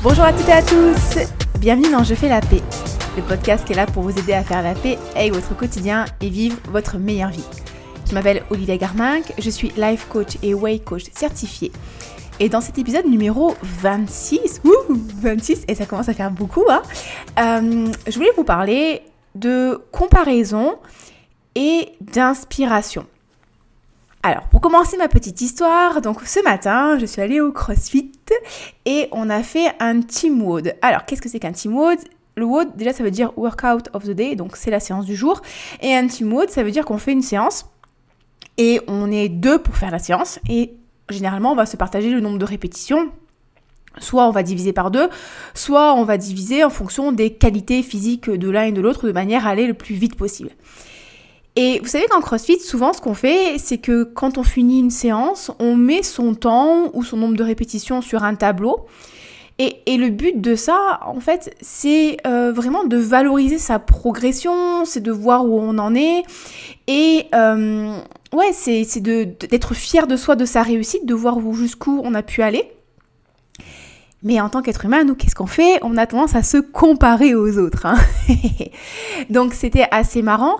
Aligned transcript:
Bonjour 0.00 0.22
à 0.22 0.32
toutes 0.32 0.48
et 0.48 0.52
à 0.52 0.62
tous 0.62 1.18
Bienvenue 1.58 1.90
dans 1.90 2.04
Je 2.04 2.14
fais 2.14 2.28
la 2.28 2.40
paix, 2.40 2.62
le 3.16 3.22
podcast 3.24 3.64
qui 3.64 3.72
est 3.72 3.76
là 3.76 3.84
pour 3.84 4.04
vous 4.04 4.16
aider 4.16 4.32
à 4.32 4.44
faire 4.44 4.62
la 4.62 4.74
paix 4.74 4.96
avec 5.16 5.32
votre 5.32 5.56
quotidien 5.56 6.04
et 6.20 6.28
vivre 6.28 6.56
votre 6.70 6.98
meilleure 6.98 7.30
vie. 7.30 7.44
Je 8.08 8.14
m'appelle 8.14 8.44
Olivia 8.50 8.76
Garminck, 8.76 9.32
je 9.40 9.50
suis 9.50 9.72
life 9.76 10.06
coach 10.08 10.38
et 10.44 10.54
way 10.54 10.78
coach 10.78 11.06
certifié. 11.12 11.72
Et 12.38 12.48
dans 12.48 12.60
cet 12.60 12.78
épisode 12.78 13.06
numéro 13.06 13.56
26, 13.60 14.60
ouh, 14.64 14.94
26, 15.20 15.64
et 15.66 15.74
ça 15.74 15.84
commence 15.84 16.08
à 16.08 16.14
faire 16.14 16.30
beaucoup, 16.30 16.64
hein, 16.70 16.82
euh, 17.40 17.92
je 18.06 18.14
voulais 18.14 18.30
vous 18.36 18.44
parler 18.44 19.02
de 19.34 19.82
comparaison 19.90 20.76
et 21.56 21.88
d'inspiration. 22.00 23.04
Alors, 24.22 24.42
pour 24.48 24.60
commencer 24.60 24.96
ma 24.96 25.08
petite 25.08 25.40
histoire, 25.40 26.00
donc 26.00 26.22
ce 26.22 26.42
matin, 26.42 26.98
je 26.98 27.06
suis 27.06 27.22
allée 27.22 27.40
au 27.40 27.52
CrossFit 27.52 28.10
et 28.84 29.08
on 29.12 29.30
a 29.30 29.42
fait 29.42 29.72
un 29.78 30.00
team 30.00 30.42
WOD. 30.42 30.74
Alors, 30.82 31.04
qu'est-ce 31.04 31.22
que 31.22 31.28
c'est 31.28 31.38
qu'un 31.38 31.52
team 31.52 31.76
WOD? 31.76 31.98
Le 32.34 32.44
WOD, 32.44 32.76
déjà, 32.76 32.92
ça 32.92 33.04
veut 33.04 33.12
dire 33.12 33.32
Workout 33.36 33.88
of 33.92 34.04
the 34.04 34.10
Day, 34.10 34.34
donc 34.34 34.56
c'est 34.56 34.70
la 34.70 34.80
séance 34.80 35.06
du 35.06 35.14
jour. 35.14 35.40
Et 35.82 35.94
un 35.94 36.06
team 36.08 36.32
WOD, 36.32 36.50
ça 36.50 36.64
veut 36.64 36.72
dire 36.72 36.84
qu'on 36.84 36.98
fait 36.98 37.12
une 37.12 37.22
séance 37.22 37.66
et 38.56 38.80
on 38.88 39.10
est 39.10 39.28
deux 39.28 39.58
pour 39.58 39.76
faire 39.76 39.92
la 39.92 40.00
séance. 40.00 40.40
Et 40.48 40.74
généralement, 41.08 41.52
on 41.52 41.56
va 41.56 41.66
se 41.66 41.76
partager 41.76 42.10
le 42.10 42.20
nombre 42.20 42.38
de 42.38 42.44
répétitions. 42.44 43.10
Soit 43.98 44.26
on 44.26 44.30
va 44.30 44.42
diviser 44.42 44.72
par 44.72 44.90
deux, 44.90 45.08
soit 45.54 45.94
on 45.94 46.04
va 46.04 46.18
diviser 46.18 46.62
en 46.64 46.70
fonction 46.70 47.12
des 47.12 47.34
qualités 47.34 47.82
physiques 47.82 48.30
de 48.30 48.50
l'un 48.50 48.64
et 48.64 48.72
de 48.72 48.80
l'autre 48.80 49.06
de 49.06 49.12
manière 49.12 49.46
à 49.46 49.50
aller 49.50 49.66
le 49.66 49.74
plus 49.74 49.94
vite 49.94 50.16
possible. 50.16 50.50
Et 51.60 51.80
vous 51.80 51.88
savez 51.88 52.06
qu'en 52.06 52.20
CrossFit, 52.20 52.60
souvent 52.60 52.92
ce 52.92 53.00
qu'on 53.00 53.14
fait, 53.14 53.58
c'est 53.58 53.78
que 53.78 54.04
quand 54.04 54.38
on 54.38 54.44
finit 54.44 54.78
une 54.78 54.92
séance, 54.92 55.50
on 55.58 55.74
met 55.74 56.04
son 56.04 56.36
temps 56.36 56.88
ou 56.92 57.02
son 57.02 57.16
nombre 57.16 57.36
de 57.36 57.42
répétitions 57.42 58.00
sur 58.00 58.22
un 58.22 58.36
tableau. 58.36 58.86
Et, 59.58 59.96
le 59.96 60.10
but 60.10 60.40
de 60.40 60.54
ça, 60.54 61.00
en 61.04 61.18
fait, 61.18 61.52
c'est 61.60 62.18
euh, 62.28 62.52
vraiment 62.52 62.84
de 62.84 62.96
valoriser 62.96 63.58
sa 63.58 63.80
progression, 63.80 64.84
c'est 64.84 65.00
de 65.00 65.10
voir 65.10 65.46
où 65.46 65.58
on 65.58 65.78
en 65.78 65.96
est. 65.96 66.22
Et 66.86 67.26
euh, 67.34 67.98
ouais, 68.32 68.52
c'est 68.52 69.00
d'être 69.00 69.74
fier 69.74 70.06
de 70.06 70.16
soi, 70.16 70.36
de 70.36 70.44
sa 70.44 70.62
réussite, 70.62 71.06
de 71.06 71.14
voir 71.14 71.40
jusqu'où 71.54 72.00
on 72.04 72.14
a 72.14 72.22
pu 72.22 72.42
aller. 72.42 72.70
Mais 74.24 74.40
en 74.40 74.48
tant 74.48 74.62
qu'être 74.62 74.84
humain, 74.84 75.04
nous, 75.04 75.14
qu'est-ce 75.14 75.36
qu'on 75.36 75.46
fait? 75.46 75.78
On 75.82 75.96
a 75.96 76.04
tendance 76.06 76.34
à 76.34 76.42
se 76.42 76.56
comparer 76.58 77.36
aux 77.36 77.56
autres. 77.56 77.86
Hein. 77.86 77.96
donc 79.30 79.54
c'était 79.54 79.86
assez 79.92 80.22
marrant. 80.22 80.56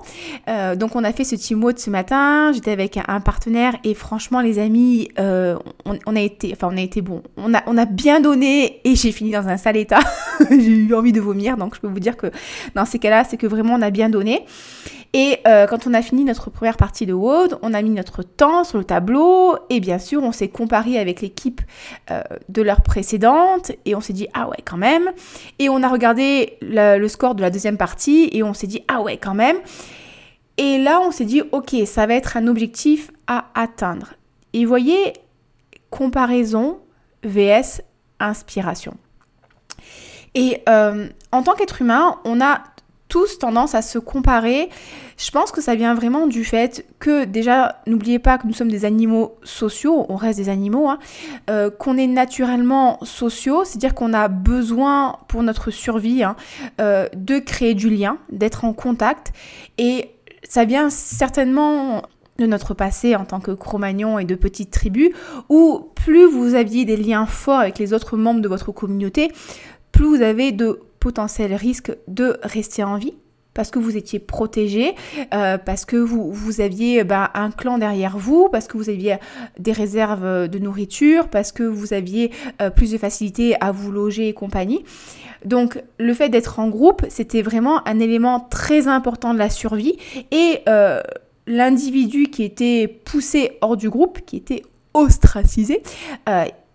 Euh, 0.47 0.77
donc 0.77 0.95
on 0.95 1.03
a 1.03 1.13
fait 1.13 1.25
ce 1.25 1.35
team 1.35 1.65
ce 1.77 1.91
matin. 1.91 2.53
J'étais 2.53 2.71
avec 2.71 3.01
un 3.09 3.21
partenaire 3.21 3.75
et 3.83 3.95
franchement, 3.95 4.41
les 4.41 4.61
amis, 4.61 5.09
euh, 5.19 5.57
on, 5.85 6.15
a 6.15 6.21
été, 6.21 6.53
enfin 6.53 6.69
on 6.73 6.77
a 6.77 6.81
été 6.81 7.03
bon. 7.03 7.23
On 7.37 7.53
a, 7.53 7.65
on 7.67 7.77
a 7.77 7.85
bien 7.85 8.21
donné 8.21 8.81
et 8.85 8.95
j'ai 8.95 9.11
fini 9.11 9.33
dans 9.33 9.49
un 9.49 9.57
sale 9.57 9.77
état. 9.77 10.01
j'ai 10.51 10.57
eu 10.57 10.95
envie 10.95 11.13
de 11.13 11.21
vomir. 11.21 11.57
Donc 11.57 11.75
je 11.75 11.81
peux 11.81 11.89
vous 11.89 12.01
dire 12.01 12.17
que 12.17 12.31
dans 12.77 12.85
ces 12.85 13.01
cas-là, 13.01 13.25
c'est 13.25 13.39
que 13.39 13.49
vraiment 13.49 13.75
on 13.75 13.83
a 13.83 13.91
bien 13.91 14.09
donné. 14.09 14.45
Et 15.15 15.39
euh, 15.47 15.67
quand 15.67 15.87
on 15.87 15.95
a 15.95 16.03
fini 16.03 16.25
notre 16.25 16.51
première 16.51 16.77
partie 16.77 17.07
de 17.07 17.15
WOD, 17.15 17.59
on 17.63 17.73
a 17.73 17.81
mis 17.81 17.91
notre 17.91 18.23
temps 18.23 18.65
sur 18.65 18.79
le 18.79 18.85
tableau 18.85 19.57
et 19.71 19.81
bien 19.81 19.99
sûr 19.99 20.23
on 20.23 20.33
s'est 20.33 20.49
comparé 20.49 20.99
avec 20.99 21.23
l'équipe 21.23 21.63
euh, 22.11 22.23
de 22.49 22.61
l'heure 22.61 22.83
précédente 22.83 23.73
et 23.87 23.95
on 23.95 24.01
s'est 24.01 24.13
dit 24.13 24.29
ah 24.35 24.49
ouais 24.49 24.59
quand 24.65 24.77
même. 24.77 25.11
Et 25.59 25.69
on 25.71 25.83
a 25.83 25.89
regardé 25.89 26.59
le 26.61 27.09
score 27.09 27.35
de 27.35 27.41
la 27.41 27.51
deuxième 27.51 27.79
partie 27.79 28.29
et 28.33 28.43
on 28.43 28.53
s'est 28.53 28.67
dit 28.67 28.83
ah 28.89 29.01
ouais 29.01 29.17
quand 29.17 29.35
même. 29.35 29.57
Et 30.59 30.77
là 30.79 31.01
on 31.01 31.11
s'est 31.11 31.25
dit 31.25 31.43
ok 31.53 31.75
ça 31.87 32.07
va 32.07 32.15
être 32.15 32.37
un 32.37 32.47
objectif 32.47 33.11
à 33.27 33.47
atteindre. 33.55 34.15
Et 34.53 34.65
vous 34.65 34.69
voyez, 34.69 35.15
comparaison 35.91 36.81
vs 37.25 37.83
inspiration. 38.21 38.97
Et 40.35 40.63
euh, 40.69 41.09
en 41.33 41.43
tant 41.43 41.55
qu'être 41.55 41.81
humain, 41.83 42.19
on 42.25 42.41
a 42.41 42.63
tous 43.09 43.39
tendance 43.39 43.75
à 43.75 43.83
se 43.83 43.99
comparer. 43.99 44.69
Je 45.17 45.31
pense 45.31 45.51
que 45.51 45.61
ça 45.61 45.75
vient 45.75 45.95
vraiment 45.95 46.27
du 46.27 46.45
fait 46.45 46.87
que 46.99 47.25
déjà, 47.25 47.81
n'oubliez 47.87 48.19
pas 48.19 48.39
que 48.39 48.47
nous 48.47 48.53
sommes 48.53 48.71
des 48.71 48.85
animaux 48.85 49.37
sociaux, 49.43 50.07
on 50.09 50.17
reste 50.17 50.39
des 50.39 50.49
animaux, 50.49 50.89
hein, 50.89 50.99
euh, 51.51 51.71
qu'on 51.71 51.97
est 51.97 52.07
naturellement 52.07 52.99
sociaux, 53.03 53.65
c'est-à-dire 53.65 53.95
qu'on 53.95 54.13
a 54.13 54.29
besoin 54.29 55.19
pour 55.29 55.43
notre 55.43 55.71
survie 55.71 56.23
hein, 56.23 56.37
euh, 56.81 57.09
de 57.17 57.39
créer 57.39 57.75
du 57.75 57.91
lien, 57.91 58.19
d'être 58.31 58.65
en 58.65 58.73
contact. 58.73 59.33
Et 59.79 60.11
ça 60.49 60.65
vient 60.65 60.91
certainement 60.91 62.03
de 62.39 62.47
notre 62.47 62.73
passé 62.73 63.17
en 63.17 63.25
tant 63.25 63.41
que 63.41 63.51
Cro-Magnon 63.51 64.19
et 64.19 64.25
de 64.25 64.37
petites 64.37 64.71
tribus, 64.71 65.11
où 65.49 65.91
plus 65.95 66.25
vous 66.25 66.55
aviez 66.55 66.85
des 66.85 66.97
liens 66.97 67.27
forts 67.27 67.59
avec 67.59 67.79
les 67.79 67.93
autres 67.93 68.17
membres 68.17 68.41
de 68.41 68.49
votre 68.49 68.71
communauté, 68.71 69.33
plus 69.91 70.07
vous 70.07 70.23
avez 70.23 70.53
de 70.53 70.81
potentiel 71.01 71.55
risque 71.55 71.93
de 72.07 72.39
rester 72.43 72.85
en 72.85 72.97
vie 72.97 73.15
parce 73.59 73.73
que 73.73 73.81
vous 73.81 73.97
étiez 73.97 74.21
protégé, 74.21 74.95
euh, 75.35 75.59
parce 75.59 75.85
que 75.85 75.97
vous, 75.97 76.61
aviez 76.61 77.03
bah, 77.03 77.33
un 77.35 77.51
clan 77.51 77.79
derrière 77.79 78.17
vous, 78.17 78.49
parce 78.53 78.69
que 78.69 78.77
vous 78.77 78.89
aviez 78.89 79.17
des 79.59 79.73
réserves 79.73 80.49
de 80.49 80.59
nourriture, 80.61 81.27
parce 81.27 81.51
que 81.51 81.65
vous 81.65 81.93
aviez 81.93 82.31
euh, 82.63 82.71
plus 82.71 82.93
de 82.93 82.99
facilité 82.99 83.57
à 83.61 83.73
vous 83.73 83.91
loger 83.91 84.29
et 84.29 84.33
compagnie. 84.33 84.85
Donc 85.45 85.83
le 85.99 86.15
fait 86.15 86.29
d'être 86.29 86.61
en 86.61 86.69
groupe, 86.69 87.05
c'était 87.09 87.43
vraiment 87.43 87.87
un 87.89 87.99
élément 87.99 88.39
très 88.39 88.87
important 88.87 89.35
de 89.35 89.41
la 89.41 89.51
survie 89.51 89.97
et 90.31 90.61
euh, 90.69 91.01
l'individu 91.49 92.29
qui 92.29 92.45
était 92.45 92.87
poussé 92.87 93.59
hors 93.61 93.77
du 93.77 93.91
groupe, 93.91 94.21
qui 94.25 94.37
était 94.37 94.63
ostracisé, 94.95 95.83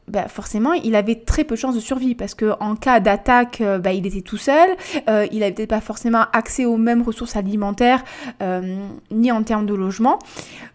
bah 0.08 0.28
forcément, 0.28 0.74
il 0.74 0.96
avait 0.96 1.16
très 1.16 1.44
peu 1.44 1.56
de 1.56 1.60
chances 1.60 1.76
de 1.76 1.80
survie 1.80 2.14
parce 2.14 2.36
que 2.36 2.54
en 2.60 2.76
cas 2.76 3.00
d'attaque, 3.00 3.62
euh, 3.62 3.78
bah, 3.78 3.94
il 3.94 4.06
était 4.06 4.22
tout 4.22 4.38
seul, 4.38 4.70
euh, 5.10 5.26
il 5.32 5.40
n'avait 5.40 5.68
pas 5.68 5.82
forcément 5.82 6.26
accès 6.34 6.66
aux 6.66 6.78
mêmes 6.78 7.02
ressources 7.02 7.36
alimentaires 7.36 8.04
euh, 8.42 8.76
ni 9.12 9.32
en 9.32 9.44
termes 9.44 9.66
de 9.66 9.74
logement. 9.74 10.20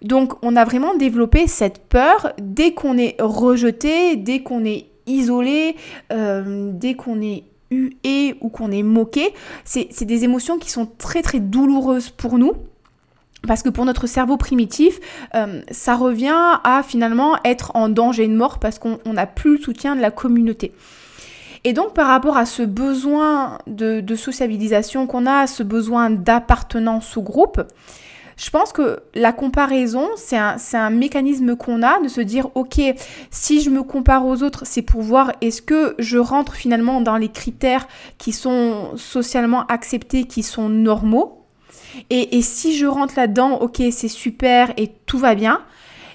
Donc, 0.03 0.33
on 0.43 0.56
a 0.56 0.65
vraiment 0.65 0.94
développé 0.94 1.47
cette 1.47 1.87
peur 1.88 2.33
dès 2.41 2.72
qu'on 2.72 2.97
est 2.97 3.17
rejeté, 3.21 4.17
dès 4.17 4.41
qu'on 4.41 4.65
est 4.65 4.87
isolé, 5.06 5.77
dès 6.11 6.94
qu'on 6.94 7.22
est 7.22 7.44
hué 7.71 8.34
ou 8.41 8.50
qu'on 8.50 8.71
est 8.71 8.83
moqué. 8.83 9.33
C'est 9.65 10.05
des 10.05 10.25
émotions 10.25 10.59
qui 10.59 10.71
sont 10.71 10.87
très 10.87 11.22
très 11.22 11.41
douloureuses 11.41 12.11
pour 12.11 12.38
nous. 12.38 12.53
Parce 13.47 13.62
que 13.62 13.69
pour 13.69 13.84
notre 13.84 14.06
cerveau 14.06 14.37
primitif, 14.37 14.99
euh, 15.34 15.60
ça 15.71 15.94
revient 15.94 16.59
à 16.65 16.82
finalement 16.82 17.37
être 17.44 17.71
en 17.75 17.88
danger 17.88 18.26
de 18.26 18.34
mort 18.34 18.59
parce 18.59 18.78
qu'on 18.78 18.99
n'a 19.06 19.26
plus 19.26 19.59
le 19.59 19.62
soutien 19.62 19.94
de 19.94 20.00
la 20.00 20.10
communauté. 20.10 20.72
Et 21.65 21.72
donc 21.72 21.94
par 21.94 22.09
rapport 22.09 22.37
à 22.37 22.47
ce 22.47 22.62
besoin 22.62 23.59
de, 23.66 24.03
sociabilisation 24.16 25.06
qu'on 25.06 25.26
a, 25.26 25.47
ce 25.47 25.62
besoin 25.62 26.10
d'appartenance 26.10 27.16
au 27.16 27.22
groupe, 27.22 27.62
je 28.37 28.50
pense 28.50 28.72
que 28.72 29.00
la 29.15 29.32
comparaison, 29.32 30.09
c'est 30.16 30.37
un, 30.37 30.56
un, 30.75 30.91
mécanisme 30.91 31.56
qu'on 31.56 31.82
a 31.82 32.00
de 32.00 32.06
se 32.06 32.20
dire, 32.20 32.50
ok, 32.55 32.81
si 33.32 33.60
je 33.60 33.70
me 33.70 33.82
compare 33.82 34.26
aux 34.26 34.44
autres, 34.44 34.62
c'est 34.65 34.82
pour 34.82 35.03
voir 35.03 35.32
est-ce 35.41 35.60
que 35.60 35.97
je 35.99 36.19
rentre 36.19 36.55
finalement 36.55 37.00
dans 37.00 37.16
les 37.16 37.31
critères 37.31 37.88
qui 38.16 38.31
sont 38.31 38.93
socialement 38.97 39.66
acceptés, 39.66 40.25
qui 40.25 40.44
sont 40.44 40.69
normaux, 40.69 41.48
et, 42.11 42.43
si 42.43 42.77
je 42.77 42.87
rentre 42.87 43.15
là-dedans, 43.17 43.61
ok, 43.61 43.83
c'est 43.91 44.09
super 44.09 44.73
et 44.77 44.91
tout 45.07 45.19
va 45.19 45.35
bien. 45.35 45.61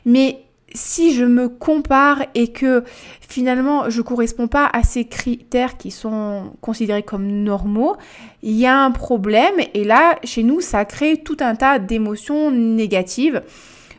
Mais 0.06 0.40
si 0.74 1.14
je 1.14 1.24
me 1.24 1.50
compare 1.50 2.24
et 2.34 2.52
que 2.52 2.84
finalement 3.22 3.90
je 3.90 4.00
ne 4.00 4.04
correspond 4.04 4.48
pas 4.48 4.70
à 4.74 4.84
ces 4.84 5.06
critères 5.06 5.78
qui 5.78 5.92
sont 5.92 6.52
considérés 6.62 7.04
comme 7.04 7.28
normaux, 7.28 7.96
il 8.42 8.54
y 8.54 8.66
a 8.66 8.80
un 8.80 8.92
problème 8.92 9.54
et 9.74 9.84
là 9.84 10.16
chez 10.24 10.42
nous 10.42 10.62
ça 10.62 10.84
crée 10.86 11.18
tout 11.18 11.38
un 11.42 11.56
tas 11.56 11.78
d'émotions 11.78 12.50
négatives 12.50 13.44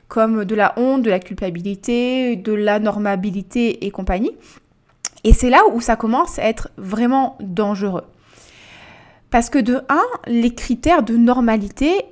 comme 0.09 0.45
de 0.45 0.55
la 0.55 0.75
honte, 0.77 1.03
de 1.03 1.11
la 1.11 1.21
culpabilité, 1.21 2.37
de 2.37 2.53
la 2.53 2.79
normabilité 2.79 3.87
et 3.87 3.91
compagnie. 3.91 4.33
Et 5.25 5.33
c'est 5.33 5.51
là 5.51 5.63
où 5.73 5.81
ça 5.81 5.97
commence 5.97 6.39
à 6.39 6.45
être 6.45 6.69
vraiment 6.77 7.37
dangereux. 7.41 8.05
Parce 9.35 9.51
que 9.51 9.59
de 9.59 9.81
un, 9.89 10.05
les 10.29 10.55
critères 10.55 11.03
de 11.03 11.17
normalité, 11.17 12.05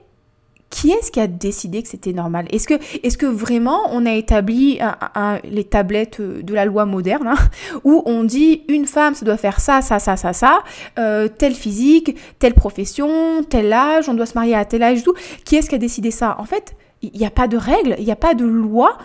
qui 0.71 0.91
est-ce 0.91 1.13
qui 1.13 1.21
a 1.21 1.29
décidé 1.29 1.81
que 1.81 1.89
c'était 1.89 2.13
normal? 2.13 2.47
Est-ce 2.51 2.67
que, 2.67 2.75
est 2.75 3.17
que 3.17 3.27
vraiment 3.27 3.83
on 3.93 4.07
a 4.07 4.13
établi 4.15 4.81
les 5.45 5.63
tablettes 5.63 6.21
de 6.21 6.53
la 6.53 6.65
loi 6.65 6.85
moderne 6.85 7.29
hein, 7.29 7.37
où 7.85 8.03
on 8.07 8.25
dit 8.25 8.65
une 8.67 8.87
femme 8.87 9.15
ça 9.15 9.25
doit 9.25 9.37
faire 9.37 9.61
ça, 9.61 9.83
ça, 9.83 10.01
ça, 10.01 10.17
ça, 10.17 10.33
ça, 10.33 10.65
euh, 10.99 11.29
telle 11.29 11.55
physique, 11.55 12.17
telle 12.41 12.55
profession, 12.55 13.45
tel 13.49 13.73
âge, 13.73 14.09
on 14.09 14.15
doit 14.15 14.27
se 14.27 14.35
marier 14.35 14.57
à 14.57 14.65
tel 14.65 14.83
âge, 14.83 15.05
tout. 15.05 15.15
Qui 15.45 15.55
est-ce 15.55 15.69
qui 15.69 15.77
a 15.77 15.79
décidé 15.79 16.11
ça? 16.11 16.35
En 16.41 16.45
fait, 16.45 16.75
il 17.03 17.19
n'y 17.19 17.27
a 17.27 17.31
pas 17.31 17.49
de 17.49 17.57
règles, 17.57 17.97
il 17.99 18.05
n'y 18.05 18.13
a 18.13 18.17
pas 18.17 18.35
de 18.35 18.45
loi. 18.45 18.97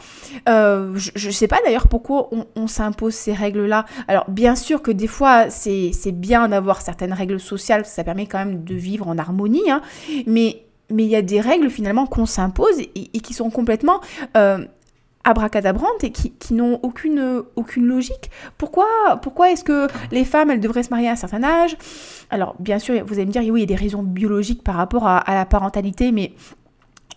Euh, 0.47 0.93
je 0.95 1.27
ne 1.27 1.31
sais 1.31 1.47
pas 1.47 1.59
d'ailleurs 1.65 1.87
pourquoi 1.87 2.29
on, 2.55 2.67
s'impose 2.67 3.15
ces 3.15 3.33
règles-là. 3.33 3.85
Alors 4.07 4.29
bien 4.29 4.55
sûr 4.55 4.81
que 4.81 4.91
des 4.91 5.07
fois 5.07 5.49
c'est 5.49 6.11
bien 6.11 6.49
d'avoir 6.49 6.81
certaines 6.81 7.13
règles 7.13 7.39
sociales, 7.39 7.85
ça 7.85 8.03
permet 8.03 8.27
quand 8.27 8.39
même 8.39 8.63
de 8.63 8.75
vivre 8.75 9.07
en 9.07 9.17
harmonie, 9.17 9.69
hein. 9.71 9.81
mais 10.27 10.63
il 10.91 11.01
y 11.01 11.15
a 11.15 11.21
des 11.21 11.41
règles 11.41 11.69
finalement 11.69 12.05
qu'on 12.05 12.25
s'impose 12.25 12.79
et, 12.79 13.19
qui 13.19 13.33
sont 13.33 13.49
complètement 13.49 13.99
euh, 14.35 14.63
abracadabrantes 15.23 16.03
et 16.03 16.11
qui, 16.11 16.53
n'ont 16.53 16.79
aucune, 16.83 17.43
logique. 17.77 18.31
Pourquoi, 18.57 18.85
pourquoi 19.21 19.51
est-ce 19.51 19.63
que 19.63 19.87
les 20.11 20.23
femmes, 20.23 20.51
elles 20.51 20.61
devraient 20.61 20.83
se 20.83 20.89
marier 20.89 21.09
à 21.09 21.11
un 21.11 21.17
certain 21.17 21.43
âge? 21.43 21.75
Alors, 22.29 22.55
bien 22.59 22.79
sûr, 22.79 23.03
vous 23.05 23.15
allez 23.15 23.25
me 23.25 23.31
dire, 23.31 23.41
oui, 23.41 23.59
il 23.59 23.59
y 23.59 23.63
a 23.63 23.65
des 23.65 23.75
raisons 23.75 24.03
biologiques 24.03 24.63
par 24.63 24.75
rapport 24.75 25.05
à 25.05 25.23
la 25.27 25.45
parentalité, 25.45 26.13
mais 26.13 26.33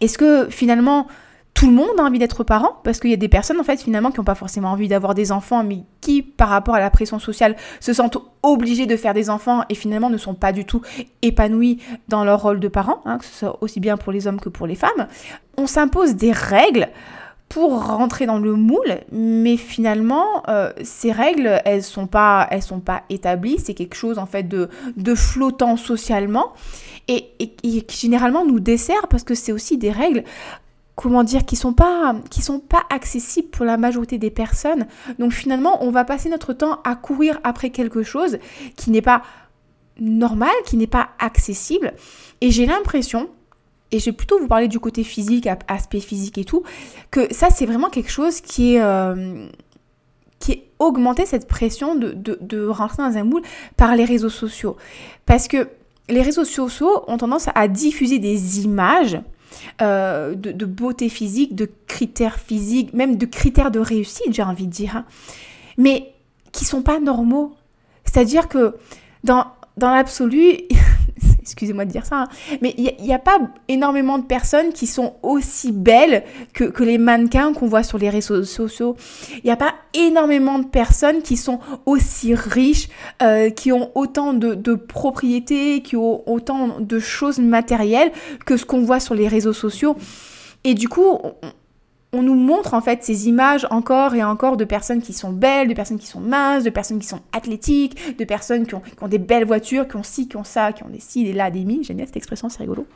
est-ce 0.00 0.18
que 0.18 0.48
finalement 0.50 1.06
tout 1.52 1.66
le 1.66 1.72
monde 1.72 1.88
a 1.98 2.02
envie 2.02 2.18
d'être 2.18 2.44
parent? 2.44 2.80
Parce 2.84 3.00
qu'il 3.00 3.10
y 3.10 3.14
a 3.14 3.18
des 3.18 3.28
personnes 3.28 3.60
en 3.60 3.64
fait 3.64 3.82
finalement 3.82 4.10
qui 4.10 4.18
n'ont 4.18 4.24
pas 4.24 4.34
forcément 4.34 4.70
envie 4.70 4.88
d'avoir 4.88 5.14
des 5.14 5.32
enfants 5.32 5.62
mais 5.62 5.80
qui 6.00 6.22
par 6.22 6.48
rapport 6.48 6.74
à 6.74 6.80
la 6.80 6.90
pression 6.90 7.18
sociale 7.18 7.56
se 7.80 7.92
sentent 7.92 8.18
obligés 8.42 8.86
de 8.86 8.96
faire 8.96 9.14
des 9.14 9.28
enfants 9.28 9.64
et 9.68 9.74
finalement 9.74 10.10
ne 10.10 10.16
sont 10.16 10.34
pas 10.34 10.52
du 10.52 10.64
tout 10.64 10.80
épanouis 11.22 11.82
dans 12.08 12.24
leur 12.24 12.42
rôle 12.42 12.60
de 12.60 12.68
parent, 12.68 13.02
hein, 13.04 13.18
que 13.18 13.24
ce 13.24 13.34
soit 13.40 13.58
aussi 13.60 13.80
bien 13.80 13.96
pour 13.96 14.12
les 14.12 14.26
hommes 14.26 14.40
que 14.40 14.48
pour 14.48 14.66
les 14.66 14.74
femmes. 14.74 15.08
On 15.58 15.66
s'impose 15.66 16.14
des 16.14 16.32
règles 16.32 16.88
pour 17.50 17.84
rentrer 17.84 18.26
dans 18.26 18.38
le 18.38 18.54
moule, 18.54 19.00
mais 19.10 19.56
finalement, 19.56 20.44
euh, 20.48 20.72
ces 20.84 21.10
règles, 21.10 21.60
elles 21.64 21.82
sont 21.82 22.08
sont 22.60 22.80
pas 22.80 23.02
établies. 23.10 23.58
C'est 23.58 23.74
quelque 23.74 23.96
chose 23.96 24.18
en 24.18 24.26
fait 24.26 24.44
de, 24.44 24.68
flottant 25.16 25.76
socialement 25.76 26.52
et, 27.08 27.32
qui 27.58 27.84
généralement 27.88 28.46
nous 28.46 28.60
dessert 28.60 29.08
parce 29.08 29.24
que 29.24 29.34
c'est 29.34 29.50
aussi 29.50 29.76
des 29.76 29.90
règles 29.90 30.22
comment 30.94 31.24
dire, 31.24 31.44
qui 31.44 31.56
sont 31.56 31.74
qui 32.30 32.40
sont 32.40 32.60
pas 32.60 32.84
accessibles 32.88 33.48
pour 33.48 33.64
la 33.64 33.76
majorité 33.76 34.16
des 34.16 34.30
personnes. 34.30 34.86
Donc 35.18 35.32
finalement, 35.32 35.82
on 35.82 35.90
va 35.90 36.04
passer 36.04 36.28
notre 36.28 36.52
temps 36.52 36.78
à 36.84 36.94
courir 36.94 37.40
après 37.42 37.70
quelque 37.70 38.04
chose 38.04 38.38
qui 38.76 38.92
n'est 38.92 39.02
pas 39.02 39.22
normal, 39.98 40.52
qui 40.66 40.76
n'est 40.76 40.86
pas 40.86 41.08
accessible. 41.18 41.94
Et 42.42 42.52
j'ai 42.52 42.66
l'impression, 42.66 43.28
et 43.92 43.98
je 43.98 44.06
vais 44.06 44.12
plutôt 44.12 44.38
vous 44.38 44.48
parler 44.48 44.68
du 44.68 44.78
côté 44.78 45.04
physique, 45.04 45.48
aspect 45.68 46.00
physique 46.00 46.38
et 46.38 46.44
tout, 46.44 46.62
que 47.10 47.32
ça 47.32 47.50
c'est 47.50 47.66
vraiment 47.66 47.90
quelque 47.90 48.10
chose 48.10 48.40
qui 48.40 48.74
est, 48.74 48.80
euh, 48.80 49.46
qui 50.38 50.52
est 50.52 50.64
augmenté 50.78 51.26
cette 51.26 51.48
pression 51.48 51.94
de, 51.94 52.12
de, 52.12 52.66
rentrer 52.66 53.02
dans 53.02 53.16
un 53.16 53.24
moule 53.24 53.42
par 53.76 53.96
les 53.96 54.04
réseaux 54.04 54.30
sociaux. 54.30 54.76
Parce 55.26 55.48
que 55.48 55.68
les 56.08 56.22
réseaux 56.22 56.44
sociaux 56.44 57.04
ont 57.06 57.18
tendance 57.18 57.48
à 57.54 57.68
diffuser 57.68 58.18
des 58.18 58.64
images 58.64 59.20
euh, 59.82 60.34
de, 60.34 60.64
beauté 60.64 61.08
physique, 61.08 61.54
de 61.54 61.68
critères 61.86 62.38
physiques, 62.38 62.94
même 62.94 63.16
de 63.16 63.26
critères 63.26 63.70
de 63.70 63.80
réussite, 63.80 64.32
j'ai 64.32 64.42
envie 64.42 64.66
de 64.66 64.72
dire, 64.72 64.96
hein. 64.96 65.04
mais 65.76 66.12
qui 66.52 66.64
sont 66.64 66.82
pas 66.82 67.00
normaux. 67.00 67.52
C'est-à-dire 68.04 68.48
que 68.48 68.76
dans, 69.24 69.46
dans 69.76 69.90
l'absolu, 69.90 70.58
excusez-moi 71.40 71.84
de 71.84 71.90
dire 71.90 72.06
ça, 72.06 72.22
hein, 72.22 72.28
mais 72.60 72.74
il 72.76 72.94
n'y 73.00 73.14
a, 73.14 73.18
pas 73.18 73.38
énormément 73.68 74.18
de 74.18 74.24
personnes 74.24 74.72
qui 74.72 74.86
sont 74.86 75.14
aussi 75.22 75.72
belles 75.72 76.24
que, 76.52 76.82
les 76.82 76.98
mannequins 76.98 77.52
qu'on 77.52 77.66
voit 77.66 77.82
sur 77.82 77.98
les 77.98 78.10
réseaux 78.10 78.44
sociaux. 78.44 78.96
Il 79.36 79.44
n'y 79.44 79.50
a 79.50 79.56
pas 79.56 79.74
énormément 79.94 80.58
de 80.58 80.66
personnes 80.66 81.22
qui 81.22 81.36
sont 81.36 81.60
aussi 81.86 82.34
riches, 82.34 82.88
euh, 83.22 83.50
qui 83.50 83.72
ont 83.72 83.90
autant 83.94 84.32
de, 84.32 84.54
de, 84.54 84.74
propriétés, 84.74 85.82
qui 85.82 85.96
ont 85.96 86.28
autant 86.28 86.80
de 86.80 86.98
choses 86.98 87.38
matérielles 87.38 88.12
que 88.46 88.56
ce 88.56 88.64
qu'on 88.64 88.82
voit 88.82 89.00
sur 89.00 89.14
les 89.14 89.28
réseaux 89.28 89.52
sociaux. 89.52 89.96
Et 90.64 90.74
du 90.74 90.88
coup, 90.88 91.18
on 92.12 92.22
nous 92.22 92.34
montre 92.34 92.74
en 92.74 92.80
fait 92.80 93.04
ces 93.04 93.28
images 93.28 93.66
encore 93.70 94.14
et 94.14 94.24
encore 94.24 94.56
de 94.56 94.64
personnes 94.64 95.00
qui 95.00 95.12
sont 95.12 95.30
belles, 95.30 95.68
de 95.68 95.74
personnes 95.74 95.98
qui 95.98 96.08
sont 96.08 96.20
minces, 96.20 96.64
de 96.64 96.70
personnes 96.70 96.98
qui 96.98 97.06
sont 97.06 97.20
athlétiques, 97.32 98.18
de 98.18 98.24
personnes 98.24 98.66
qui 98.66 98.74
ont, 98.74 99.08
des 99.08 99.18
belles 99.18 99.44
voitures, 99.44 99.86
qui 99.86 99.96
ont 99.96 100.02
ci, 100.02 100.28
qui 100.28 100.36
ont 100.36 100.44
ça, 100.44 100.72
qui 100.72 100.82
ont 100.82 100.88
des 100.88 101.00
ci, 101.00 101.24
des 101.24 101.32
là, 101.32 101.50
des 101.50 101.64
mi. 101.64 101.84
J'aime 101.84 101.98
bien 101.98 102.06
cette 102.06 102.16
expression, 102.16 102.48
c'est 102.48 102.58
rigolo. 102.58 102.86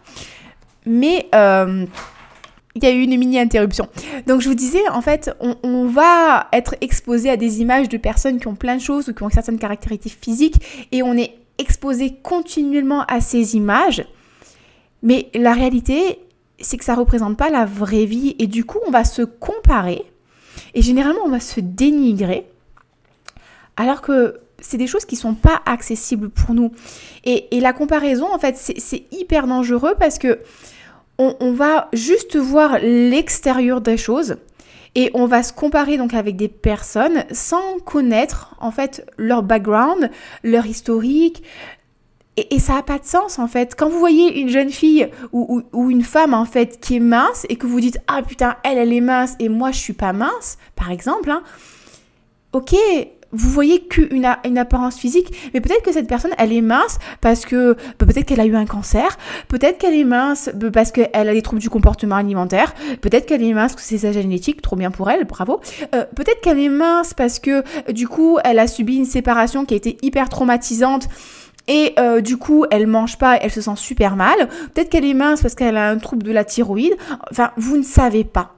Mais 0.85 1.29
euh, 1.35 1.87
il 2.75 2.83
y 2.83 2.87
a 2.87 2.91
eu 2.91 3.03
une 3.03 3.17
mini 3.17 3.39
interruption. 3.39 3.89
Donc 4.27 4.41
je 4.41 4.49
vous 4.49 4.57
disais, 4.57 4.87
en 4.91 5.01
fait, 5.01 5.31
on, 5.39 5.57
on, 5.63 5.87
va 5.87 6.49
être 6.53 6.75
exposé 6.81 7.31
à 7.31 7.37
des 7.37 7.61
images 7.61 7.89
de 7.89 7.97
personnes 7.97 8.41
qui 8.41 8.49
ont 8.49 8.57
plein 8.57 8.77
de 8.77 8.83
choses 8.83 9.09
ou 9.09 9.15
qui 9.15 9.23
ont 9.23 9.31
certaines 9.31 9.61
caractéristiques 9.61 10.19
physiques 10.21 10.87
et 10.91 11.05
on 11.05 11.17
est 11.17 11.35
exposé 11.59 12.17
continuellement 12.21 13.05
à 13.07 13.21
ces 13.21 13.55
images. 13.55 14.05
Mais 15.05 15.29
la 15.35 15.53
réalité, 15.53 16.19
c'est 16.61 16.77
que 16.77 16.85
ça 16.85 16.95
représente 16.95 17.37
pas 17.37 17.51
la 17.51 17.65
vraie 17.65 18.05
vie 18.05 18.37
et 18.39 18.47
du 18.47 18.65
coup 18.65 18.79
on 18.87 18.91
va 18.91 19.05
se 19.05 19.23
comparer 19.23 20.05
et 20.75 20.83
généralement 20.83 21.23
on 21.25 21.31
va 21.31 21.41
se 21.41 21.61
dénigrer 21.61 22.47
alors 23.77 24.03
que 24.03 24.41
c'est 24.61 24.77
des 24.77 24.87
choses 24.87 25.05
qui 25.05 25.17
sont 25.17 25.35
pas 25.35 25.61
accessibles 25.67 26.31
pour 26.31 26.55
nous. 26.55 26.73
Et, 27.25 27.49
la 27.61 27.73
comparaison, 27.73 28.33
en 28.33 28.39
fait, 28.39 28.57
c'est 28.57 29.05
hyper 29.13 29.47
dangereux 29.47 29.95
parce 29.99 30.19
que 30.19 30.41
on, 31.19 31.53
va 31.53 31.89
juste 31.93 32.37
voir 32.37 32.79
l'extérieur 32.81 33.81
des 33.81 33.97
choses 33.97 34.37
et 34.97 35.13
on 35.15 35.27
va 35.27 35.45
se 35.45 35.53
comparer 35.53 35.97
donc 35.97 36.13
avec 36.13 36.35
des 36.35 36.49
personnes 36.49 37.25
sans 37.31 37.79
connaître 37.85 38.57
en 38.59 38.73
fait 38.73 39.07
leur 39.17 39.45
background, 39.45 40.11
leur 40.43 40.67
historique, 40.67 41.45
et, 42.37 42.59
ça 42.59 42.75
n'a 42.75 42.83
pas 42.83 42.99
de 42.99 43.05
sens 43.05 43.39
en 43.39 43.47
fait. 43.47 43.75
Quand 43.77 43.89
vous 43.89 43.99
voyez 43.99 44.41
une 44.41 44.49
jeune 44.49 44.71
fille 44.71 45.09
ou, 45.33 45.63
une 45.91 46.03
femme 46.03 46.35
en 46.35 46.45
fait 46.45 46.81
qui 46.81 46.97
est 46.97 47.01
mince 47.01 47.47
et 47.49 47.57
que 47.57 47.67
vous 47.67 47.81
dites 47.81 47.99
ah 48.09 48.23
putain 48.23 48.57
elle 48.65 48.79
elle 48.79 48.93
est 48.93 49.01
mince 49.01 49.35
et 49.39 49.49
moi 49.49 49.71
je 49.71 49.79
suis 49.79 49.93
pas 49.93 50.13
mince 50.13 50.59
par 50.75 50.91
exemple, 50.91 51.31
hein, 51.31 51.43
ok 52.53 52.75
vous 53.35 53.51
voyez 53.51 53.81
qu'une 53.81 54.25
une 54.45 54.59
apparence 54.59 54.97
physique, 54.97 55.51
mais 55.53 55.61
peut-être 55.61 55.83
que 55.83 55.93
cette 55.93 56.07
personne, 56.07 56.31
elle 56.39 56.53
est 56.53 56.61
mince 56.61 56.99
parce 57.21 57.45
que 57.45 57.77
bah, 57.99 58.07
peut-être 58.07 58.27
qu'elle 58.27 58.41
a 58.41 58.47
eu 58.47 58.55
un 58.55 58.65
cancer, 58.65 59.19
peut-être 59.49 59.79
qu'elle 59.79 59.95
est 59.95 60.05
mince 60.05 60.51
bah, 60.55 60.69
parce 60.73 60.93
qu'elle 60.93 61.11
a 61.13 61.33
des 61.33 61.43
troubles 61.43 61.61
du 61.61 61.69
comportement 61.69 62.15
alimentaire, 62.15 62.75
peut-être 63.01 63.27
qu'elle 63.27 63.43
est 63.43 63.53
mince 63.53 63.73
parce 63.73 63.83
que 63.83 63.89
c'est 63.89 64.07
sa 64.07 64.13
génétique, 64.13 64.63
trop 64.63 64.77
bien 64.77 64.93
pour 64.93 65.11
elle, 65.11 65.25
bravo. 65.25 65.61
Euh, 65.95 66.05
peut-être 66.15 66.41
qu'elle 66.43 66.61
est 66.61 66.69
mince 66.69 67.13
parce 67.13 67.41
que 67.41 67.65
du 67.91 68.07
coup, 68.07 68.39
elle 68.45 68.61
a 68.61 68.69
subi 68.69 68.97
une 68.97 69.05
séparation 69.05 69.65
qui 69.65 69.75
a 69.75 69.77
été 69.77 69.99
hyper 70.03 70.29
traumatisante 70.29 71.09
et 71.67 71.95
euh, 71.99 72.21
du 72.21 72.37
coup, 72.37 72.67
elle 72.71 72.87
mange 72.87 73.19
pas, 73.19 73.37
elle 73.37 73.51
se 73.51 73.61
sent 73.61 73.77
super 73.77 74.17
mal. 74.17 74.49
Peut-être 74.75 74.91
qu'elle 74.91 75.05
est 75.05 75.15
mince 75.15 75.43
parce 75.43 75.55
qu'elle 75.55 75.77
a 75.77 75.89
un 75.89 75.99
trouble 75.99 76.23
de 76.23 76.33
la 76.33 76.45
thyroïde. 76.45 76.95
Enfin, 77.31 77.53
vous 77.57 77.77
ne 77.77 77.83
savez 77.83 78.25
pas. 78.25 78.55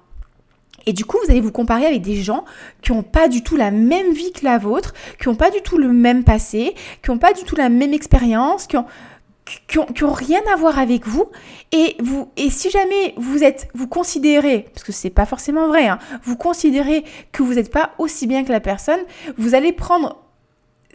Et 0.86 0.92
du 0.92 1.04
coup, 1.04 1.18
vous 1.24 1.30
allez 1.30 1.40
vous 1.40 1.52
comparer 1.52 1.86
avec 1.86 2.02
des 2.02 2.16
gens 2.16 2.44
qui 2.80 2.92
n'ont 2.92 3.02
pas 3.02 3.28
du 3.28 3.42
tout 3.42 3.56
la 3.56 3.72
même 3.72 4.12
vie 4.12 4.32
que 4.32 4.44
la 4.44 4.56
vôtre, 4.58 4.94
qui 5.20 5.28
n'ont 5.28 5.34
pas 5.34 5.50
du 5.50 5.60
tout 5.62 5.78
le 5.78 5.88
même 5.88 6.22
passé, 6.22 6.74
qui 7.02 7.10
n'ont 7.10 7.18
pas 7.18 7.32
du 7.32 7.42
tout 7.42 7.56
la 7.56 7.68
même 7.68 7.92
expérience, 7.92 8.68
qui 8.68 8.76
ont, 8.76 8.86
qui 9.68 10.04
ont, 10.04 10.12
rien 10.12 10.40
à 10.52 10.56
voir 10.56 10.78
avec 10.78 11.06
vous. 11.06 11.26
Et 11.72 11.96
vous, 12.00 12.30
et 12.36 12.50
si 12.50 12.70
jamais 12.70 13.14
vous 13.16 13.42
êtes, 13.42 13.68
vous 13.74 13.88
considérez, 13.88 14.68
parce 14.72 14.84
que 14.84 14.92
c'est 14.92 15.10
pas 15.10 15.26
forcément 15.26 15.66
vrai, 15.66 15.88
hein, 15.88 15.98
vous 16.22 16.36
considérez 16.36 17.04
que 17.32 17.42
vous 17.42 17.54
n'êtes 17.54 17.72
pas 17.72 17.90
aussi 17.98 18.28
bien 18.28 18.44
que 18.44 18.52
la 18.52 18.60
personne, 18.60 19.00
vous 19.38 19.56
allez 19.56 19.72
prendre 19.72 20.25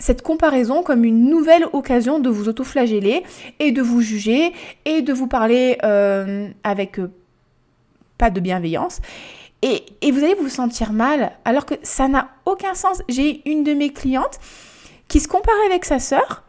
cette 0.01 0.23
comparaison 0.23 0.83
comme 0.83 1.05
une 1.05 1.29
nouvelle 1.29 1.65
occasion 1.73 2.19
de 2.19 2.29
vous 2.29 2.49
autoflageller 2.49 3.23
et 3.59 3.71
de 3.71 3.81
vous 3.81 4.01
juger 4.01 4.51
et 4.85 5.01
de 5.01 5.13
vous 5.13 5.27
parler 5.27 5.77
euh, 5.83 6.49
avec 6.63 6.99
euh, 6.99 7.11
pas 8.17 8.29
de 8.29 8.39
bienveillance. 8.39 8.99
Et, 9.61 9.85
et, 10.01 10.11
vous 10.11 10.23
allez 10.23 10.33
vous 10.33 10.49
sentir 10.49 10.91
mal 10.91 11.33
alors 11.45 11.67
que 11.67 11.75
ça 11.83 12.07
n'a 12.07 12.29
aucun 12.45 12.73
sens. 12.73 13.03
J'ai 13.07 13.47
une 13.47 13.63
de 13.63 13.73
mes 13.73 13.93
clientes 13.93 14.39
qui 15.07 15.19
se 15.19 15.27
compare 15.27 15.53
avec 15.67 15.85
sa 15.85 15.99
sœur 15.99 16.43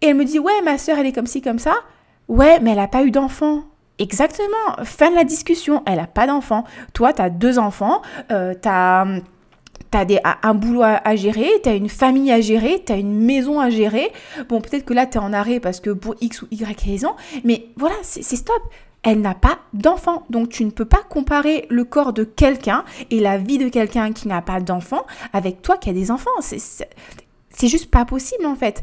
et 0.00 0.06
elle 0.06 0.16
me 0.16 0.24
dit 0.24 0.38
ouais 0.38 0.62
ma 0.64 0.78
sœur 0.78 0.98
elle 0.98 1.06
est 1.06 1.12
comme 1.12 1.26
ci 1.26 1.42
comme 1.42 1.58
ça. 1.58 1.74
Ouais 2.28 2.58
mais 2.60 2.70
elle 2.70 2.78
n'a 2.78 2.88
pas 2.88 3.04
eu 3.04 3.10
d'enfant. 3.10 3.64
Exactement. 3.98 4.84
Fin 4.84 5.10
de 5.10 5.16
la 5.16 5.24
discussion. 5.24 5.82
Elle 5.86 5.96
n'a 5.96 6.06
pas 6.06 6.26
d'enfant. 6.26 6.64
Toi 6.94 7.12
tu 7.12 7.20
as 7.20 7.28
deux 7.28 7.58
enfants. 7.58 8.00
Euh, 8.30 8.54
tu 8.54 8.68
as 9.92 10.06
tu 10.06 10.16
as 10.22 10.38
un 10.42 10.54
boulot 10.54 10.82
à, 10.82 11.16
gérer, 11.16 11.48
tu 11.62 11.68
as 11.68 11.74
une 11.74 11.88
famille 11.88 12.32
à 12.32 12.40
gérer, 12.40 12.82
tu 12.84 12.92
as 12.92 12.96
une 12.96 13.18
maison 13.18 13.60
à 13.60 13.70
gérer. 13.70 14.10
Bon, 14.48 14.60
peut-être 14.60 14.84
que 14.84 14.94
là, 14.94 15.06
tu 15.06 15.18
es 15.18 15.20
en 15.20 15.32
arrêt 15.32 15.60
parce 15.60 15.80
que 15.80 15.90
pour 15.90 16.14
X 16.20 16.42
ou 16.42 16.48
Y 16.50 16.80
raison, 16.82 17.14
mais 17.44 17.66
voilà, 17.76 17.94
c'est 18.02 18.22
stop. 18.22 18.62
Elle 19.02 19.20
n'a 19.20 19.34
pas 19.34 19.60
d'enfant. 19.72 20.24
Donc 20.30 20.48
tu 20.48 20.64
ne 20.64 20.70
peux 20.70 20.84
pas 20.84 21.02
comparer 21.08 21.66
le 21.70 21.84
corps 21.84 22.12
de 22.12 22.24
quelqu'un 22.24 22.84
et 23.10 23.20
la 23.20 23.38
vie 23.38 23.58
de 23.58 23.68
quelqu'un 23.68 24.12
qui 24.12 24.26
n'a 24.26 24.42
pas 24.42 24.60
d'enfant 24.60 25.06
avec 25.32 25.62
toi 25.62 25.76
qui 25.76 25.90
a 25.90 25.92
des 25.92 26.10
enfants. 26.10 26.30
C'est 26.40 27.68
juste 27.68 27.90
pas 27.90 28.04
possible 28.04 28.46
en 28.46 28.56
fait. 28.56 28.82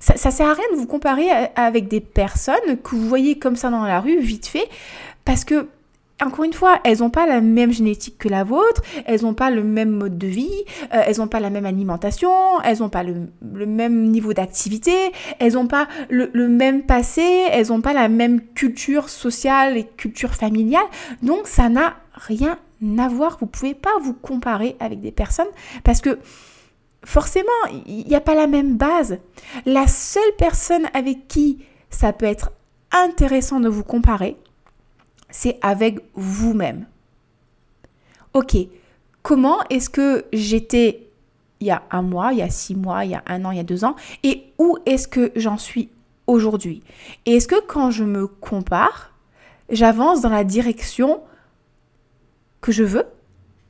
Ça, 0.00 0.16
ça 0.16 0.32
sert 0.32 0.48
à 0.48 0.54
rien 0.54 0.64
de 0.72 0.76
vous 0.76 0.88
comparer 0.88 1.28
avec 1.54 1.86
des 1.86 2.00
personnes 2.00 2.76
que 2.82 2.96
vous 2.96 3.08
voyez 3.08 3.38
comme 3.38 3.54
ça 3.54 3.70
dans 3.70 3.84
la 3.84 4.00
rue, 4.00 4.18
vite 4.18 4.46
fait, 4.48 4.68
parce 5.24 5.44
que 5.44 5.68
encore 6.20 6.44
une 6.44 6.52
fois, 6.52 6.80
elles 6.84 6.98
n'ont 6.98 7.10
pas 7.10 7.26
la 7.26 7.40
même 7.40 7.72
génétique 7.72 8.18
que 8.18 8.28
la 8.28 8.44
vôtre, 8.44 8.82
elles 9.06 9.22
n'ont 9.22 9.34
pas 9.34 9.50
le 9.50 9.62
même 9.62 9.90
mode 9.90 10.18
de 10.18 10.26
vie, 10.26 10.64
euh, 10.94 11.02
elles 11.06 11.18
n'ont 11.18 11.28
pas 11.28 11.40
la 11.40 11.50
même 11.50 11.66
alimentation, 11.66 12.30
elles 12.64 12.78
n'ont 12.78 12.88
pas 12.88 13.02
le, 13.02 13.66
même 13.66 14.10
niveau 14.10 14.32
d'activité, 14.32 14.92
elles 15.38 15.54
n'ont 15.54 15.66
pas 15.66 15.88
le, 16.08 16.48
même 16.48 16.82
passé, 16.82 17.22
elles 17.50 17.68
n'ont 17.68 17.80
pas 17.80 17.92
la 17.92 18.08
même 18.08 18.40
culture 18.40 19.08
sociale 19.08 19.76
et 19.76 19.84
culture 19.84 20.34
familiale. 20.34 20.86
Donc 21.22 21.46
ça 21.46 21.68
n'a 21.68 21.96
rien 22.14 22.58
à 22.98 23.08
voir. 23.08 23.38
Vous 23.40 23.46
pouvez 23.46 23.74
pas 23.74 23.98
vous 24.00 24.14
comparer 24.14 24.76
avec 24.80 25.00
des 25.00 25.12
personnes 25.12 25.46
parce 25.84 26.00
que 26.00 26.18
forcément, 27.04 27.48
il 27.86 28.06
n'y 28.06 28.14
a 28.14 28.20
pas 28.20 28.34
la 28.34 28.46
même 28.46 28.76
base. 28.76 29.18
La 29.66 29.86
seule 29.86 30.22
personne 30.38 30.86
avec 30.94 31.26
qui 31.28 31.64
ça 31.90 32.12
peut 32.12 32.26
être 32.26 32.52
intéressant 32.92 33.60
de 33.60 33.68
vous 33.68 33.84
comparer, 33.84 34.36
c'est 35.32 35.58
avec 35.60 35.98
vous-même. 36.14 36.86
Ok, 38.34 38.56
comment 39.22 39.58
est-ce 39.68 39.90
que 39.90 40.24
j'étais 40.32 41.08
il 41.60 41.66
y 41.66 41.70
a 41.70 41.82
un 41.90 42.02
mois, 42.02 42.32
il 42.32 42.38
y 42.38 42.42
a 42.42 42.50
six 42.50 42.74
mois, 42.74 43.04
il 43.04 43.12
y 43.12 43.14
a 43.14 43.22
un 43.26 43.44
an, 43.44 43.50
il 43.50 43.56
y 43.56 43.60
a 43.60 43.64
deux 43.64 43.84
ans, 43.84 43.94
et 44.22 44.44
où 44.58 44.78
est-ce 44.84 45.06
que 45.06 45.32
j'en 45.36 45.58
suis 45.58 45.90
aujourd'hui? 46.26 46.82
Et 47.24 47.36
est-ce 47.36 47.46
que 47.46 47.60
quand 47.60 47.90
je 47.90 48.04
me 48.04 48.26
compare, 48.26 49.12
j'avance 49.70 50.20
dans 50.20 50.28
la 50.28 50.44
direction 50.44 51.20
que 52.60 52.72
je 52.72 52.82
veux? 52.82 53.06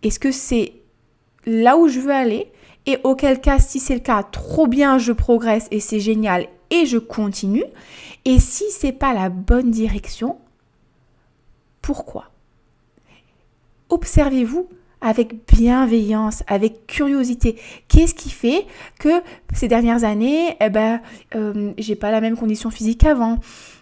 Est-ce 0.02 0.19
que 0.19 0.33
c'est 0.33 0.73
là 1.45 1.76
où 1.76 1.88
je 1.88 2.00
veux 2.00 2.12
aller? 2.12 2.50
Et 2.87 2.99
auquel 3.04 3.40
cas, 3.40 3.59
si 3.59 3.78
c'est 3.78 3.95
le 3.95 4.00
cas, 4.00 4.23
trop 4.23 4.66
bien, 4.66 4.99
je 4.99 5.12
progresse 5.12 5.69
et 5.71 5.78
c'est 5.78 6.00
génial 6.00 6.49
et 6.71 6.87
je 6.87 6.99
continue. 6.99 7.64
Et 8.25 8.40
si 8.40 8.64
c'est 8.71 8.92
pas 8.92 9.12
la 9.12 9.28
bonne 9.28 9.71
direction, 9.71 10.38
pourquoi. 11.82 12.30
Observez-vous 13.90 14.68
avec 15.02 15.34
bienveillance, 15.52 16.44
avec 16.46 16.86
curiosité. 16.86 17.56
Qu'est-ce 17.88 18.14
qui 18.14 18.30
fait 18.30 18.66
que 18.98 19.20
ces 19.52 19.68
dernières 19.68 20.04
années, 20.04 20.56
eh 20.60 20.70
ben, 20.70 21.00
euh, 21.34 21.72
j'ai 21.76 21.96
pas 21.96 22.10
la 22.10 22.20
même 22.20 22.36
condition 22.36 22.70
physique 22.70 23.00
qu'avant? 23.00 23.38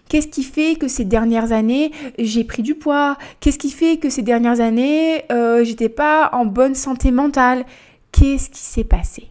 Qu'est-ce 0.09 0.27
qui 0.27 0.43
fait 0.43 0.75
que 0.75 0.89
ces 0.89 1.05
dernières 1.05 1.53
années, 1.53 1.91
j'ai 2.19 2.43
pris 2.43 2.63
du 2.63 2.75
poids? 2.75 3.17
Qu'est-ce 3.39 3.59
qui 3.59 3.69
fait 3.69 3.97
que 3.97 4.09
ces 4.09 4.23
dernières 4.23 4.59
années, 4.59 5.23
euh, 5.31 5.63
j'étais 5.63 5.89
pas 5.89 6.31
en 6.33 6.45
bonne 6.45 6.75
santé 6.75 7.11
mentale? 7.11 7.65
Qu'est-ce 8.11 8.49
qui 8.49 8.59
s'est 8.59 8.83
passé? 8.83 9.29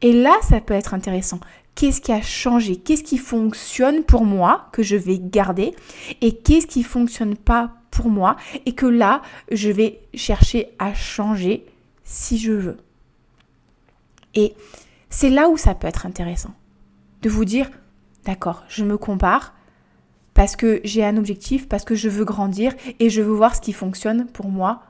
Et 0.00 0.12
là, 0.12 0.36
ça 0.42 0.60
peut 0.60 0.74
être 0.74 0.94
intéressant. 0.94 1.40
Qu'est-ce 1.74 2.00
qui 2.00 2.12
a 2.12 2.22
changé 2.22 2.76
Qu'est-ce 2.76 3.02
qui 3.02 3.18
fonctionne 3.18 4.04
pour 4.04 4.24
moi 4.24 4.68
que 4.72 4.82
je 4.82 4.96
vais 4.96 5.18
garder 5.18 5.74
Et 6.20 6.36
qu'est-ce 6.36 6.66
qui 6.66 6.82
fonctionne 6.82 7.36
pas 7.36 7.74
pour 7.90 8.08
moi 8.08 8.36
et 8.66 8.74
que 8.74 8.86
là, 8.86 9.22
je 9.50 9.70
vais 9.70 10.00
chercher 10.14 10.70
à 10.78 10.94
changer 10.94 11.64
si 12.04 12.38
je 12.38 12.52
veux. 12.52 12.76
Et 14.34 14.54
c'est 15.10 15.30
là 15.30 15.48
où 15.48 15.56
ça 15.56 15.74
peut 15.74 15.86
être 15.86 16.06
intéressant. 16.06 16.54
De 17.22 17.28
vous 17.28 17.44
dire, 17.44 17.70
d'accord, 18.24 18.64
je 18.68 18.84
me 18.84 18.98
compare 18.98 19.54
parce 20.34 20.56
que 20.56 20.80
j'ai 20.84 21.04
un 21.04 21.16
objectif, 21.16 21.68
parce 21.68 21.84
que 21.84 21.94
je 21.94 22.08
veux 22.08 22.24
grandir 22.24 22.74
et 22.98 23.08
je 23.08 23.22
veux 23.22 23.32
voir 23.32 23.54
ce 23.54 23.60
qui 23.60 23.72
fonctionne 23.72 24.26
pour 24.26 24.48
moi 24.48 24.82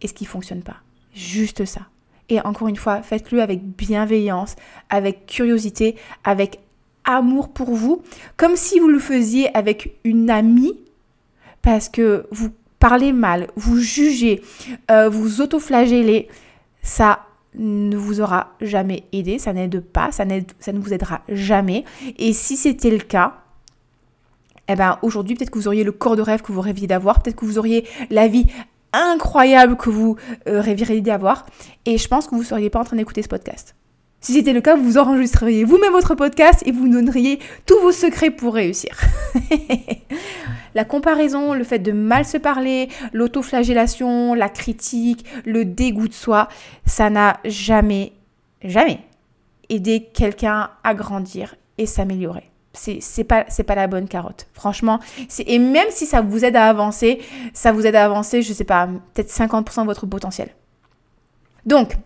et 0.00 0.08
ce 0.08 0.14
qui 0.14 0.24
fonctionne 0.24 0.62
pas. 0.62 0.78
Juste 1.14 1.64
ça. 1.66 1.82
Et 2.30 2.40
encore 2.40 2.68
une 2.68 2.76
fois, 2.76 3.02
faites-le 3.02 3.42
avec 3.42 3.62
bienveillance, 3.62 4.56
avec 4.88 5.26
curiosité, 5.26 5.96
avec 6.24 6.60
amour 7.04 7.48
pour 7.48 7.74
vous, 7.74 8.02
comme 8.36 8.56
si 8.56 8.78
vous 8.78 8.88
le 8.88 8.98
faisiez 8.98 9.54
avec 9.56 9.98
une 10.04 10.30
amie 10.30 10.78
parce 11.62 11.88
que 11.88 12.26
vous 12.30 12.50
parlez 12.78 13.12
mal, 13.12 13.48
vous 13.56 13.78
jugez, 13.78 14.42
euh, 14.90 15.08
vous 15.08 15.40
autoflagellez, 15.40 16.28
ça 16.82 17.26
ne 17.54 17.96
vous 17.96 18.20
aura 18.20 18.54
jamais 18.60 19.04
aidé, 19.12 19.38
ça 19.38 19.52
n'aide 19.52 19.80
pas, 19.80 20.12
ça, 20.12 20.24
ne 20.24 20.78
vous 20.78 20.94
aidera 20.94 21.22
jamais. 21.28 21.84
Et 22.18 22.32
si 22.32 22.56
c'était 22.56 22.90
le 22.90 22.98
cas, 22.98 23.34
eh 24.68 24.76
ben 24.76 24.98
aujourd'hui 25.02 25.34
peut-être 25.34 25.50
que 25.50 25.58
vous 25.58 25.66
auriez 25.66 25.82
le 25.82 25.92
corps 25.92 26.16
de 26.16 26.22
rêve 26.22 26.42
que 26.42 26.52
vous 26.52 26.60
rêviez 26.60 26.86
d'avoir, 26.86 27.22
peut-être 27.22 27.36
que 27.36 27.44
vous 27.44 27.58
auriez 27.58 27.86
la 28.08 28.28
vie 28.28 28.46
incroyable 28.92 29.76
que 29.76 29.90
vous 29.90 30.16
euh, 30.48 30.60
rêviez 30.60 31.00
d'avoir, 31.00 31.46
et 31.86 31.98
je 31.98 32.08
pense 32.08 32.26
que 32.26 32.34
vous 32.34 32.42
ne 32.42 32.46
seriez 32.46 32.70
pas 32.70 32.80
en 32.80 32.84
train 32.84 32.96
d'écouter 32.96 33.22
ce 33.22 33.28
podcast. 33.28 33.74
Si 34.22 34.34
c'était 34.34 34.52
le 34.52 34.60
cas, 34.60 34.76
vous 34.76 34.98
enregistreriez 34.98 35.64
vous-même 35.64 35.92
votre 35.92 36.14
podcast 36.14 36.62
et 36.66 36.72
vous 36.72 36.88
donneriez 36.88 37.38
tous 37.64 37.78
vos 37.80 37.92
secrets 37.92 38.30
pour 38.30 38.54
réussir. 38.54 39.00
la 40.74 40.84
comparaison, 40.84 41.54
le 41.54 41.64
fait 41.64 41.78
de 41.78 41.92
mal 41.92 42.26
se 42.26 42.36
parler, 42.36 42.90
l'autoflagellation, 43.14 44.34
la 44.34 44.50
critique, 44.50 45.24
le 45.46 45.64
dégoût 45.64 46.08
de 46.08 46.12
soi, 46.12 46.48
ça 46.84 47.08
n'a 47.08 47.40
jamais, 47.46 48.12
jamais 48.62 49.00
aidé 49.70 50.08
quelqu'un 50.12 50.70
à 50.84 50.94
grandir 50.94 51.54
et 51.78 51.86
s'améliorer. 51.86 52.49
C'est 52.72 53.24
pas, 53.24 53.44
pas 53.44 53.74
la 53.74 53.86
bonne 53.88 54.06
carotte. 54.06 54.46
Franchement, 54.54 55.00
et 55.44 55.58
même 55.58 55.88
si 55.90 56.06
ça 56.06 56.20
vous 56.20 56.44
aide 56.44 56.56
à 56.56 56.68
avancer, 56.68 57.20
ça 57.52 57.72
vous 57.72 57.84
aide 57.86 57.96
à 57.96 58.04
avancer, 58.04 58.42
je 58.42 58.52
sais 58.52 58.64
pas, 58.64 58.88
peut-être 59.12 59.30
50% 59.30 59.82
de 59.82 59.86
votre 59.86 60.06
potentiel. 60.06 60.50
Donc, 61.66 61.96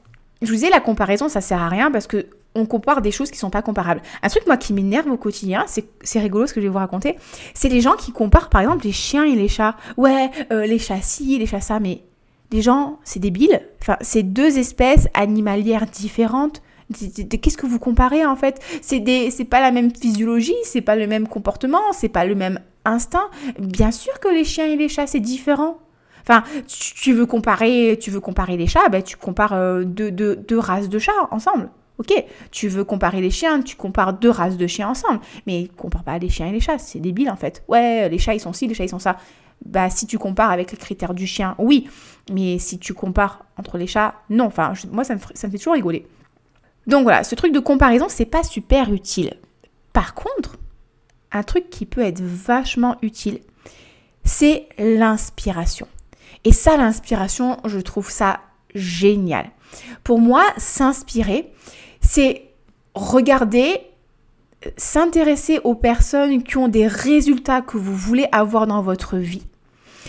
je 0.40 0.47
vous 0.47 0.54
disais, 0.54 0.71
la 0.71 0.80
comparaison, 0.80 1.28
ça 1.28 1.40
sert 1.40 1.61
à 1.61 1.68
rien 1.68 1.90
parce 1.90 2.06
que 2.06 2.26
on 2.54 2.66
compare 2.66 3.02
des 3.02 3.11
choses 3.11 3.30
qui 3.30 3.38
sont 3.38 3.50
pas 3.50 3.62
comparables. 3.62 4.00
Un 4.23 4.28
truc, 4.28 4.47
moi, 4.47 4.56
qui 4.56 4.73
m'énerve 4.73 5.11
au 5.11 5.16
quotidien, 5.16 5.64
c'est 5.66 6.18
rigolo 6.21 6.47
ce 6.47 6.54
que 6.54 6.61
je 6.61 6.66
vais 6.66 6.73
vous 6.73 6.78
raconter, 6.78 7.16
c'est 7.52 7.68
les 7.68 7.80
gens 7.80 7.94
qui 7.94 8.12
comparent, 8.12 8.49
par 8.49 8.61
exemple, 8.61 8.85
les 8.85 8.92
chiens 8.92 9.25
et 9.25 9.35
les 9.35 9.49
chats. 9.49 9.76
Ouais, 9.97 10.30
euh, 10.52 10.64
les 10.64 10.78
chats 10.78 11.02
ci, 11.02 11.37
les 11.38 11.47
chats 11.47 11.61
ça, 11.61 11.80
mais 11.80 12.02
les 12.52 12.62
gens, 12.62 12.99
c'est 13.02 13.18
débile. 13.18 13.61
Enfin, 13.83 13.97
c'est 14.00 14.23
deux 14.23 14.59
espèces 14.59 15.09
animalières 15.14 15.87
différentes. 15.87 16.62
Qu'est-ce 16.93 17.57
que 17.57 17.67
vous 17.67 17.79
comparez 17.79 18.26
en 18.26 18.37
fait? 18.37 18.61
C'est 18.83 19.49
pas 19.49 19.61
la 19.61 19.71
même 19.71 19.91
physiologie, 19.95 20.55
c'est 20.64 20.81
pas 20.81 20.97
le 20.97 21.07
même 21.07 21.29
comportement, 21.29 21.93
c'est 21.93 22.09
pas 22.09 22.25
le 22.25 22.35
même 22.35 22.61
instinct. 22.85 23.31
Bien 23.59 23.91
sûr 23.91 24.19
que 24.21 24.29
les 24.29 24.45
chiens 24.45 24.67
et 24.67 24.76
les 24.76 24.88
chats, 24.88 25.07
c'est 25.07 25.21
différent. 25.21 25.79
Enfin, 26.23 26.43
tu, 26.67 27.12
veux 27.12 27.26
comparer, 27.26 27.99
tu 28.00 28.11
veux 28.11 28.21
comparer 28.21 28.57
les 28.57 28.67
chats, 28.67 28.88
ben, 28.88 29.03
tu 29.03 29.17
compares 29.17 29.53
euh, 29.53 29.85
deux, 29.85 30.59
races 30.59 30.88
de 30.88 30.99
chats 30.99 31.12
ensemble. 31.31 31.69
Ok, 31.99 32.12
tu 32.50 32.69
veux 32.69 32.83
comparer 32.83 33.21
les 33.21 33.31
chiens, 33.31 33.62
tu 33.62 33.76
compares 33.76 34.14
deux 34.14 34.31
races 34.31 34.57
de 34.57 34.67
chiens 34.67 34.88
ensemble. 34.88 35.21
Mais 35.47 35.69
compare 35.76 36.03
pas 36.03 36.19
les 36.19 36.29
chiens 36.29 36.49
et 36.49 36.53
les 36.53 36.61
chats, 36.61 36.79
c'est 36.79 36.99
débile 36.99 37.31
en 37.31 37.37
fait. 37.37 37.62
Ouais, 37.69 38.09
les 38.09 38.19
chats 38.19 38.35
ils 38.35 38.41
sont 38.41 38.53
ci, 38.53 38.67
les 38.67 38.75
chats 38.75 38.85
ils 38.85 38.88
sont 38.88 38.99
ça. 38.99 39.17
Bah 39.64 39.91
si 39.91 40.07
tu 40.07 40.19
compares 40.19 40.50
avec 40.50 40.73
les 40.73 40.79
critères 40.79 41.14
du 41.14 41.26
chien, 41.26 41.55
oui. 41.59 41.88
Mais 42.33 42.59
si 42.59 42.79
tu 42.79 42.95
compares 42.95 43.45
entre 43.57 43.79
les 43.79 43.87
chats, 43.87 44.14
non. 44.29 44.47
Enfin, 44.47 44.73
moi 44.91 45.05
ça 45.05 45.14
me, 45.14 45.21
ça 45.35 45.47
me 45.47 45.53
fait 45.53 45.59
toujours 45.59 45.75
rigoler. 45.75 46.07
Donc 46.87 47.05
voilà, 47.05 47.25
ce 47.25 47.35
truc 47.35 47.53
de 47.53 47.61
comparaison, 47.61 48.07
c'est 48.09 48.25
pas 48.25 48.43
super 48.43 48.93
utile. 48.93 49.35
Par 49.93 50.14
contre, 50.14 50.57
un 51.33 51.43
truc 51.43 51.71
qui 51.71 51.87
peut 51.87 52.03
être 52.03 52.21
vachement 52.21 52.97
utile, 53.03 53.41
c'est 54.25 54.69
l'inspiration. 54.79 55.88
Et 56.45 56.53
ça, 56.53 56.76
l'inspiration, 56.76 57.59
je 57.64 57.79
trouve 57.79 58.11
ça 58.11 58.41
génial. 58.75 59.50
Pour 60.03 60.21
moi, 60.21 60.45
s'inspirer, 60.57 61.53
c'est 62.00 62.50
regarder, 62.95 63.81
s'intéresser 64.76 65.59
aux 65.64 65.75
personnes 65.75 66.43
qui 66.43 66.57
ont 66.57 66.69
des 66.69 66.87
résultats 66.87 67.62
que 67.62 67.76
vous 67.76 67.97
voulez 67.97 68.26
avoir 68.33 68.67
dans 68.67 68.83
votre 68.83 69.17
vie. 69.17 69.47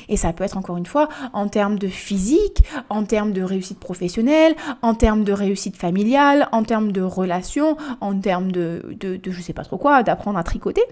Et 0.10 0.18
ça 0.18 0.34
peut 0.34 0.44
être 0.44 0.58
encore 0.58 0.78
une 0.78 0.86
fois 0.86 1.10
en 1.34 1.48
termes 1.48 1.80
de 1.80 1.88
physique, 1.88 2.64
en 2.90 3.04
termes 3.04 3.34
de 3.34 3.42
réussite 3.42 3.80
professionnelle, 3.80 4.56
en 4.82 4.94
termes 4.94 5.24
de 5.24 5.34
réussite 5.34 5.78
familiale, 5.78 6.48
en 6.52 6.64
termes 6.64 6.92
de 6.92 7.02
relations, 7.02 7.78
en 8.02 8.18
termes 8.20 8.52
de, 8.52 8.96
de, 9.00 9.18
de 9.18 9.32
je 9.32 9.42
sais 9.42 9.54
pas 9.54 9.64
trop 9.64 9.78
quoi, 9.78 10.04
d'apprendre 10.04 10.38
à 10.38 10.44
tricoter. 10.44 10.84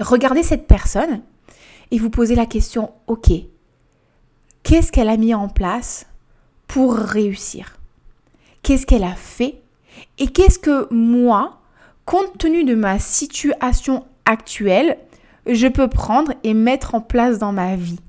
Regardez 0.00 0.42
cette 0.42 0.66
personne 0.66 1.22
et 1.90 1.98
vous 1.98 2.10
posez 2.10 2.34
la 2.34 2.46
question, 2.46 2.92
ok, 3.06 3.30
qu'est-ce 4.62 4.92
qu'elle 4.92 5.08
a 5.08 5.16
mis 5.16 5.34
en 5.34 5.48
place 5.48 6.06
pour 6.66 6.94
réussir? 6.94 7.78
Qu'est-ce 8.62 8.86
qu'elle 8.86 9.04
a 9.04 9.14
fait? 9.14 9.62
Et 10.18 10.28
qu'est-ce 10.28 10.58
que 10.58 10.92
moi, 10.92 11.60
compte 12.04 12.38
tenu 12.38 12.64
de 12.64 12.74
ma 12.74 12.98
situation 12.98 14.04
actuelle, 14.24 14.98
je 15.48 15.66
peux 15.66 15.88
prendre 15.88 16.32
et 16.44 16.54
mettre 16.54 16.94
en 16.94 17.00
place 17.00 17.38
dans 17.38 17.52
ma 17.52 17.76
vie 17.76 18.00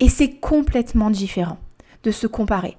Et 0.00 0.08
c'est 0.08 0.30
complètement 0.30 1.10
différent 1.10 1.58
de 2.02 2.10
se 2.10 2.26
comparer. 2.26 2.76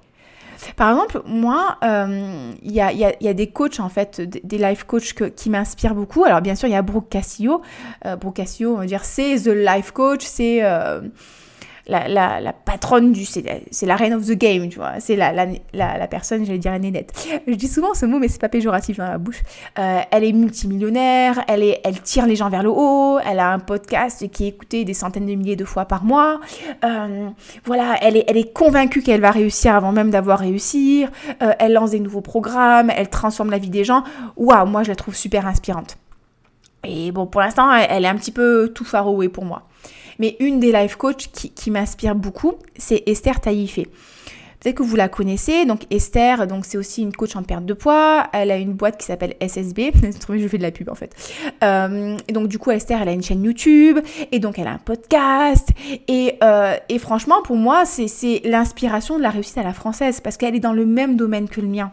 Par 0.76 0.90
exemple, 0.90 1.22
moi, 1.26 1.76
euh, 1.84 2.52
il 2.62 2.72
y, 2.72 2.80
a, 2.80 3.34
des 3.34 3.46
coachs, 3.48 3.80
en 3.80 3.88
fait, 3.88 4.20
des 4.20 4.58
life 4.58 4.84
coachs 4.84 5.12
qui 5.34 5.50
m'inspirent 5.50 5.94
beaucoup. 5.94 6.24
Alors, 6.24 6.40
bien 6.40 6.54
sûr, 6.54 6.68
il 6.68 6.72
y 6.72 6.76
a 6.76 6.82
Brooke 6.82 7.08
Castillo. 7.08 7.62
Euh, 8.04 8.16
Brooke 8.16 8.36
Castillo, 8.36 8.74
on 8.74 8.78
va 8.78 8.86
dire, 8.86 9.04
c'est 9.04 9.36
The 9.36 9.48
Life 9.48 9.90
Coach, 9.92 10.24
c'est... 10.24 10.62
Euh, 10.62 11.00
la, 11.88 12.52
patronne 12.52 13.12
du. 13.12 13.24
C'est 13.24 13.86
la, 13.86 13.96
reine 13.96 14.14
of 14.14 14.26
the 14.26 14.32
game, 14.32 14.68
tu 14.68 14.78
vois. 14.78 14.94
C'est 15.00 15.16
la, 15.16 16.06
personne, 16.08 16.44
j'allais 16.44 16.58
dire 16.58 16.72
la 16.72 16.78
nénette. 16.78 17.12
Je 17.46 17.54
dis 17.54 17.68
souvent 17.68 17.94
ce 17.94 18.06
mot, 18.06 18.18
mais 18.18 18.28
c'est 18.28 18.40
pas 18.40 18.48
péjoratif 18.48 18.98
dans 18.98 19.08
la 19.08 19.18
bouche. 19.18 19.42
Euh, 19.78 20.00
elle 20.10 20.24
est 20.24 20.32
multimillionnaire, 20.32 21.44
elle, 21.48 21.76
tire 22.02 22.26
les 22.26 22.36
gens 22.36 22.48
vers 22.48 22.62
le 22.62 22.70
haut, 22.70 23.18
elle 23.18 23.38
a 23.38 23.52
un 23.52 23.58
podcast 23.58 24.28
qui 24.30 24.44
est 24.44 24.48
écouté 24.48 24.84
des 24.84 24.94
centaines 24.94 25.26
de 25.26 25.34
milliers 25.34 25.56
de 25.56 25.64
fois 25.64 25.84
par 25.84 26.04
mois. 26.04 26.40
Euh, 26.84 27.28
voilà, 27.64 27.96
elle 28.02 28.16
est, 28.16 28.52
convaincue 28.52 29.02
qu'elle 29.02 29.20
va 29.20 29.30
réussir 29.30 29.74
avant 29.74 29.92
même 29.92 30.10
d'avoir 30.10 30.38
réussi. 30.38 31.04
Euh, 31.42 31.52
elle 31.58 31.72
lance 31.72 31.90
des 31.90 32.00
nouveaux 32.00 32.20
programmes, 32.20 32.90
elle 32.94 33.08
transforme 33.08 33.50
la 33.50 33.58
vie 33.58 33.70
des 33.70 33.84
gens. 33.84 34.04
Waouh, 34.36 34.66
moi 34.66 34.82
je 34.82 34.88
la 34.88 34.96
trouve 34.96 35.14
super 35.14 35.46
inspirante. 35.46 35.96
Et 36.84 37.10
bon, 37.10 37.26
pour 37.26 37.40
l'instant, 37.40 37.72
elle 37.72 38.04
est 38.04 38.08
un 38.08 38.14
petit 38.14 38.30
peu 38.30 38.70
tout 38.74 38.84
farouée 38.84 39.28
pour 39.28 39.44
moi. 39.44 39.62
Mais 40.18 40.36
une 40.40 40.60
des 40.60 40.72
life 40.72 40.96
coachs 40.96 41.28
qui, 41.32 41.70
m'inspire 41.70 42.14
beaucoup, 42.14 42.54
c'est 42.76 43.02
Esther 43.06 43.40
Taïfé. 43.40 43.88
Peut-être 44.60 44.76
que 44.76 44.82
vous 44.82 44.96
la 44.96 45.08
connaissez. 45.08 45.64
Donc 45.64 45.82
Esther, 45.90 46.46
donc 46.46 46.64
c'est 46.64 46.78
aussi 46.78 47.02
une 47.02 47.12
coach 47.12 47.36
en 47.36 47.42
perte 47.42 47.64
de 47.66 47.74
poids. 47.74 48.26
Elle 48.32 48.50
a 48.50 48.56
une 48.56 48.72
boîte 48.72 48.98
qui 48.98 49.06
s'appelle 49.06 49.34
SSB. 49.40 49.92
je 50.02 50.48
fais 50.48 50.58
de 50.58 50.62
la 50.62 50.70
pub 50.70 50.88
en 50.88 50.94
fait. 50.94 51.14
Euh, 51.62 52.16
et 52.26 52.32
donc 52.32 52.48
du 52.48 52.58
coup 52.58 52.70
Esther, 52.70 53.00
elle 53.02 53.08
a 53.08 53.12
une 53.12 53.22
chaîne 53.22 53.44
YouTube 53.44 53.98
et 54.32 54.38
donc 54.38 54.58
elle 54.58 54.66
a 54.66 54.72
un 54.72 54.78
podcast. 54.78 55.68
Et, 56.08 56.34
euh, 56.42 56.74
et 56.88 56.98
franchement, 56.98 57.42
pour 57.42 57.56
moi, 57.56 57.84
c'est 57.84 58.40
l'inspiration 58.44 59.18
de 59.18 59.22
la 59.22 59.30
réussite 59.30 59.58
à 59.58 59.62
la 59.62 59.74
française 59.74 60.20
parce 60.20 60.36
qu'elle 60.36 60.56
est 60.56 60.60
dans 60.60 60.72
le 60.72 60.86
même 60.86 61.16
domaine 61.16 61.48
que 61.48 61.60
le 61.60 61.68
mien. 61.68 61.92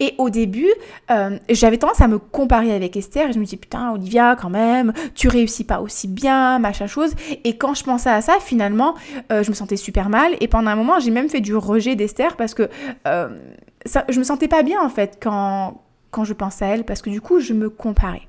Et 0.00 0.14
au 0.18 0.30
début, 0.30 0.70
euh, 1.10 1.38
j'avais 1.48 1.78
tendance 1.78 2.00
à 2.00 2.08
me 2.08 2.18
comparer 2.18 2.72
avec 2.72 2.96
Esther 2.96 3.30
et 3.30 3.32
je 3.32 3.38
me 3.38 3.44
dis 3.44 3.56
putain 3.56 3.92
Olivia 3.92 4.36
quand 4.40 4.50
même, 4.50 4.92
tu 5.14 5.28
réussis 5.28 5.64
pas 5.64 5.80
aussi 5.80 6.08
bien, 6.08 6.58
machin 6.58 6.86
chose. 6.86 7.14
Et 7.44 7.56
quand 7.56 7.74
je 7.74 7.84
pensais 7.84 8.10
à 8.10 8.20
ça, 8.20 8.38
finalement, 8.40 8.94
euh, 9.32 9.42
je 9.42 9.50
me 9.50 9.54
sentais 9.54 9.76
super 9.76 10.08
mal. 10.08 10.36
Et 10.40 10.48
pendant 10.48 10.70
un 10.70 10.76
moment, 10.76 10.98
j'ai 11.00 11.10
même 11.10 11.28
fait 11.28 11.40
du 11.40 11.54
rejet 11.56 11.96
d'Esther 11.96 12.36
parce 12.36 12.54
que 12.54 12.68
euh, 13.06 13.28
je 14.08 14.18
me 14.18 14.24
sentais 14.24 14.48
pas 14.48 14.62
bien 14.62 14.80
en 14.80 14.88
fait 14.88 15.18
quand, 15.22 15.82
quand 16.10 16.24
je 16.24 16.32
pensais 16.32 16.64
à 16.64 16.68
elle 16.68 16.84
parce 16.84 17.02
que 17.02 17.10
du 17.10 17.20
coup, 17.20 17.40
je 17.40 17.52
me 17.52 17.70
comparais. 17.70 18.28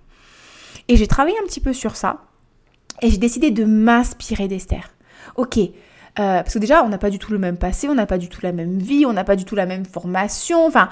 Et 0.88 0.98
j'ai 0.98 1.08
travaillé 1.08 1.36
un 1.42 1.46
petit 1.46 1.62
peu 1.62 1.74
sur 1.74 1.96
ça 1.96 2.22
et 3.02 3.10
j'ai 3.10 3.18
décidé 3.18 3.52
de 3.52 3.66
m'inspirer 3.66 4.48
d'Esther. 4.48 4.92
Ok, 5.36 5.60
euh, 6.18 6.42
parce 6.42 6.54
que 6.54 6.60
déjà, 6.60 6.84
on 6.84 6.90
n'a 6.90 6.98
pas 6.98 7.10
du 7.10 7.20
tout 7.20 7.32
le 7.32 7.38
même 7.38 7.58
passé, 7.58 7.90
on 7.90 7.96
n'a 7.96 8.06
pas 8.06 8.18
du 8.18 8.30
tout 8.30 8.40
la 8.42 8.52
même 8.52 8.80
vie, 8.80 9.06
on 9.06 9.14
n'a 9.14 9.24
pas 9.24 9.36
du 9.36 9.44
tout 9.44 9.56
la 9.56 9.66
même 9.66 9.86
formation. 9.86 10.66
Enfin, 10.66 10.90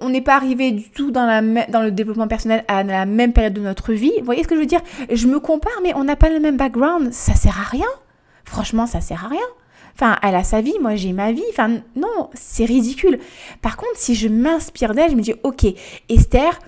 on 0.00 0.08
n'est 0.08 0.20
pas 0.20 0.36
arrivé 0.36 0.72
du 0.72 0.90
tout 0.90 1.10
dans, 1.10 1.26
dans 1.68 1.82
le 1.82 1.90
développement 1.90 2.28
personnel 2.28 2.64
à 2.68 2.82
la 2.82 3.06
même 3.06 3.32
période 3.32 3.54
de 3.54 3.60
notre 3.60 3.92
vie. 3.92 4.12
Vous 4.18 4.24
voyez 4.24 4.42
ce 4.42 4.48
que 4.48 4.54
je 4.54 4.60
veux 4.60 4.66
dire? 4.66 4.82
Je 5.10 5.26
me 5.26 5.40
compare, 5.40 5.80
mais 5.82 5.94
on 5.94 6.04
n'a 6.04 6.16
pas 6.16 6.28
le 6.28 6.40
même 6.40 6.56
background. 6.56 7.12
Ça 7.12 7.34
sert 7.34 7.58
à 7.58 7.64
rien. 7.64 7.86
Franchement, 8.44 8.86
ça 8.86 9.00
sert 9.00 9.24
à 9.24 9.28
rien. 9.28 9.46
Enfin, 9.94 10.16
elle 10.22 10.34
a 10.34 10.44
sa 10.44 10.60
vie, 10.60 10.74
moi 10.80 10.94
j'ai 10.94 11.12
ma 11.12 11.32
vie. 11.32 11.42
Enfin, 11.50 11.70
non, 11.96 12.28
c'est 12.34 12.66
ridicule. 12.66 13.18
Par 13.62 13.78
contre, 13.78 13.96
si 13.96 14.14
je 14.14 14.28
m'inspire 14.28 14.94
d'elle, 14.94 15.10
je 15.10 15.16
me 15.16 15.22
dis, 15.22 15.34
ok, 15.42 15.66
Esther, 16.10 16.58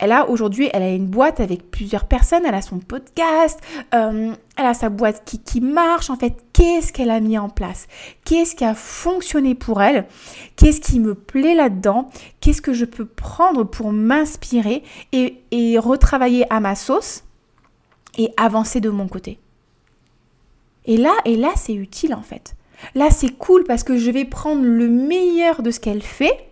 elle 0.00 0.12
a 0.12 0.28
aujourd'hui, 0.30 0.70
elle 0.72 0.82
a 0.82 0.90
une 0.90 1.06
boîte 1.06 1.40
avec 1.40 1.70
plusieurs 1.70 2.06
personnes, 2.06 2.44
elle 2.46 2.54
a 2.54 2.62
son 2.62 2.78
podcast, 2.78 3.60
euh, 3.94 4.32
elle 4.56 4.66
a 4.66 4.72
sa 4.72 4.88
boîte 4.88 5.30
qui, 5.44 5.60
marche. 5.60 6.08
En 6.08 6.16
fait, 6.16 6.34
qu'est-ce 6.54 6.90
qu'elle 6.90 7.10
a 7.10 7.20
mis 7.20 7.36
en 7.36 7.50
place? 7.50 7.86
Qu'est-ce 8.24 8.56
qui 8.56 8.64
a 8.64 8.74
fonctionné 8.74 9.54
pour 9.54 9.82
elle? 9.82 10.06
Qu'est-ce 10.56 10.80
qui 10.80 11.00
me 11.00 11.14
plaît 11.14 11.54
là-dedans? 11.54 12.08
Qu'est-ce 12.40 12.62
que 12.62 12.72
je 12.72 12.86
peux 12.86 13.04
prendre 13.04 13.64
pour 13.64 13.92
m'inspirer 13.92 14.82
et, 15.12 15.42
et 15.50 15.78
retravailler 15.78 16.50
à 16.50 16.60
ma 16.60 16.74
sauce 16.74 17.24
et 18.16 18.30
avancer 18.38 18.80
de 18.80 18.88
mon 18.88 19.06
côté? 19.06 19.38
Et 20.86 20.96
là, 20.96 21.12
et 21.26 21.36
là, 21.36 21.50
c'est 21.56 21.74
utile 21.74 22.14
en 22.14 22.22
fait. 22.22 22.56
Là, 22.94 23.10
c'est 23.10 23.36
cool 23.36 23.64
parce 23.64 23.84
que 23.84 23.98
je 23.98 24.10
vais 24.10 24.24
prendre 24.24 24.62
le 24.62 24.88
meilleur 24.88 25.60
de 25.60 25.70
ce 25.70 25.78
qu'elle 25.78 26.02
fait 26.02 26.49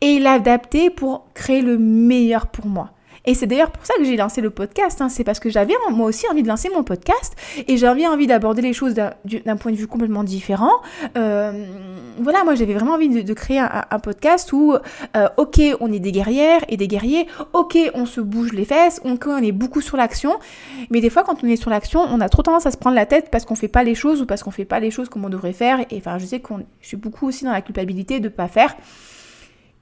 et 0.00 0.18
l'adapter 0.18 0.90
pour 0.90 1.26
créer 1.34 1.62
le 1.62 1.78
meilleur 1.78 2.46
pour 2.48 2.66
moi. 2.66 2.90
Et 3.26 3.34
c'est 3.34 3.46
d'ailleurs 3.46 3.72
pour 3.72 3.84
ça 3.84 3.94
que 3.98 4.04
j'ai 4.04 4.16
lancé 4.16 4.40
le 4.40 4.50
podcast. 4.50 5.00
Hein. 5.00 5.08
C'est 5.08 5.24
parce 5.24 5.40
que 5.40 5.50
j'avais 5.50 5.74
moi 5.90 6.06
aussi 6.06 6.26
envie 6.30 6.42
de 6.42 6.48
lancer 6.48 6.70
mon 6.72 6.84
podcast 6.84 7.34
et 7.66 7.76
j'avais 7.76 8.06
envie 8.06 8.28
d'aborder 8.28 8.62
les 8.62 8.72
choses 8.72 8.94
d'un 8.94 9.56
point 9.56 9.72
de 9.72 9.76
vue 9.76 9.88
complètement 9.88 10.22
différent. 10.22 10.70
Euh, 11.18 11.66
voilà, 12.20 12.44
moi 12.44 12.54
j'avais 12.54 12.74
vraiment 12.74 12.92
envie 12.92 13.08
de, 13.08 13.34
créer 13.34 13.58
un, 13.58 13.98
podcast 13.98 14.52
où, 14.52 14.74
euh, 15.16 15.28
ok, 15.36 15.60
on 15.80 15.92
est 15.92 15.98
des 15.98 16.12
guerrières 16.12 16.62
et 16.68 16.76
des 16.76 16.86
guerriers, 16.86 17.26
ok, 17.52 17.76
on 17.94 18.06
se 18.06 18.20
bouge 18.20 18.52
les 18.52 18.64
fesses, 18.64 19.00
ok, 19.04 19.26
on 19.26 19.38
est 19.38 19.52
beaucoup 19.52 19.80
sur 19.80 19.96
l'action. 19.96 20.38
Mais 20.90 21.00
des 21.00 21.10
fois, 21.10 21.24
quand 21.24 21.42
on 21.42 21.48
est 21.48 21.56
sur 21.56 21.70
l'action, 21.70 22.00
on 22.00 22.20
a 22.20 22.28
trop 22.28 22.42
tendance 22.42 22.66
à 22.66 22.70
se 22.70 22.76
prendre 22.76 22.94
la 22.94 23.06
tête 23.06 23.28
parce 23.30 23.44
qu'on 23.44 23.56
fait 23.56 23.68
pas 23.68 23.82
les 23.82 23.96
choses 23.96 24.22
ou 24.22 24.26
parce 24.26 24.44
qu'on 24.44 24.52
fait 24.52 24.64
pas 24.64 24.78
les 24.78 24.92
choses 24.92 25.08
comme 25.08 25.24
on 25.24 25.28
devrait 25.28 25.52
faire. 25.52 25.80
Et 25.90 25.98
enfin, 25.98 26.18
je 26.18 26.26
sais 26.26 26.38
que 26.38 26.54
je 26.80 26.86
suis 26.86 26.96
beaucoup 26.96 27.26
aussi 27.26 27.44
dans 27.44 27.52
la 27.52 27.60
culpabilité 27.60 28.20
de 28.20 28.28
pas 28.28 28.46
faire. 28.46 28.76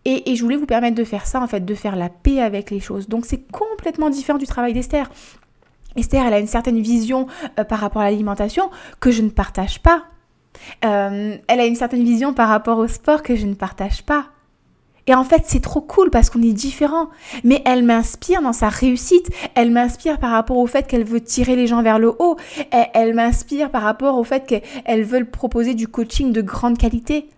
Et, 0.06 0.36
je 0.36 0.42
voulais 0.42 0.56
vous 0.56 0.66
permettre 0.66 0.96
de 0.96 1.04
faire 1.04 1.26
ça, 1.26 1.40
en 1.40 1.46
fait, 1.46 1.64
de 1.64 1.74
faire 1.74 1.96
la 1.96 2.10
paix 2.10 2.40
avec 2.40 2.70
les 2.70 2.80
choses. 2.80 3.08
Donc 3.08 3.24
c'est 3.24 3.50
complètement 3.50 4.10
différent 4.10 4.38
du 4.38 4.46
travail 4.46 4.74
d'Esther. 4.74 5.10
Esther, 5.96 6.26
elle 6.26 6.34
a 6.34 6.38
une 6.38 6.46
certaine 6.46 6.80
vision 6.80 7.26
euh, 7.58 7.64
par 7.64 7.78
rapport 7.78 8.02
à 8.02 8.06
l'alimentation 8.10 8.70
que 9.00 9.10
je 9.10 9.22
ne 9.22 9.30
partage 9.30 9.80
pas. 9.80 10.04
Euh, 10.84 11.36
elle 11.48 11.60
a 11.60 11.66
une 11.66 11.76
certaine 11.76 12.04
vision 12.04 12.34
par 12.34 12.48
rapport 12.48 12.78
au 12.78 12.88
sport 12.88 13.22
que 13.22 13.36
je 13.36 13.46
ne 13.46 13.54
partage 13.54 14.02
pas. 14.02 14.26
Et 15.06 15.14
en 15.14 15.24
fait, 15.24 15.42
c'est 15.46 15.60
trop 15.60 15.82
cool 15.82 16.10
parce 16.10 16.30
qu'on 16.30 16.42
est 16.42 16.52
différents. 16.52 17.08
Mais 17.42 17.62
elle 17.64 17.82
m'inspire 17.82 18.42
dans 18.42 18.52
sa 18.52 18.68
réussite. 18.68 19.30
Elle 19.54 19.70
m'inspire 19.70 20.18
par 20.18 20.30
rapport 20.30 20.56
au 20.56 20.66
fait 20.66 20.86
qu'elle 20.86 21.04
veut 21.04 21.20
tirer 21.20 21.56
les 21.56 21.66
gens 21.66 21.82
vers 21.82 21.98
le 21.98 22.14
haut. 22.18 22.36
Elle, 22.70 22.88
elle 22.94 23.14
m'inspire 23.14 23.70
par 23.70 23.82
rapport 23.82 24.18
au 24.18 24.24
fait 24.24 24.46
qu'elle 24.46 25.04
veut 25.04 25.24
proposer 25.24 25.74
du 25.74 25.88
coaching 25.88 26.32
de 26.32 26.40
grande 26.40 26.78
qualité. 26.78 27.28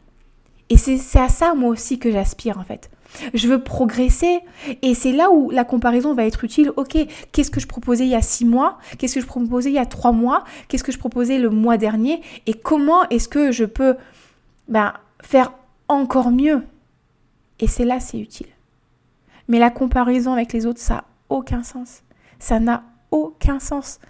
Et 0.68 0.76
c'est 0.76 1.18
à 1.18 1.28
ça, 1.28 1.54
moi 1.54 1.70
aussi, 1.70 1.98
que 1.98 2.10
j'aspire, 2.10 2.58
en 2.58 2.64
fait. 2.64 2.90
Je 3.34 3.48
veux 3.48 3.62
progresser 3.62 4.40
et 4.82 4.94
c'est 4.94 5.12
là 5.12 5.30
où 5.30 5.50
la 5.50 5.64
comparaison 5.64 6.14
va 6.14 6.26
être 6.26 6.44
utile. 6.44 6.72
Ok, 6.76 6.98
qu'est-ce 7.32 7.50
que 7.50 7.60
je 7.60 7.66
proposais 7.66 8.04
il 8.04 8.10
y 8.10 8.14
a 8.14 8.20
six 8.20 8.44
mois? 8.44 8.78
Qu'est-ce 8.98 9.14
que 9.14 9.20
je 9.20 9.26
proposais 9.26 9.70
il 9.70 9.74
y 9.74 9.78
a 9.78 9.86
trois 9.86 10.12
mois? 10.12 10.44
Qu'est-ce 10.68 10.84
que 10.84 10.92
je 10.92 10.98
proposais 10.98 11.38
le 11.38 11.48
mois 11.48 11.76
dernier? 11.78 12.20
Et 12.46 12.52
comment 12.52 13.08
est-ce 13.08 13.28
que 13.28 13.52
je 13.52 13.64
peux 13.64 13.96
ben, 14.68 14.92
faire 15.22 15.52
encore 15.88 16.30
mieux? 16.30 16.62
Et 17.60 17.68
c'est 17.68 17.84
là, 17.84 18.00
c'est 18.00 18.18
utile. 18.18 18.48
Mais 19.48 19.58
la 19.58 19.70
comparaison 19.70 20.32
avec 20.32 20.52
les 20.52 20.66
autres, 20.66 20.80
ça 20.80 20.94
n'a 20.94 21.04
aucun 21.28 21.62
sens. 21.62 22.02
Ça 22.38 22.60
n'a 22.60 22.82
aucun 23.10 23.60
sens. 23.60 24.00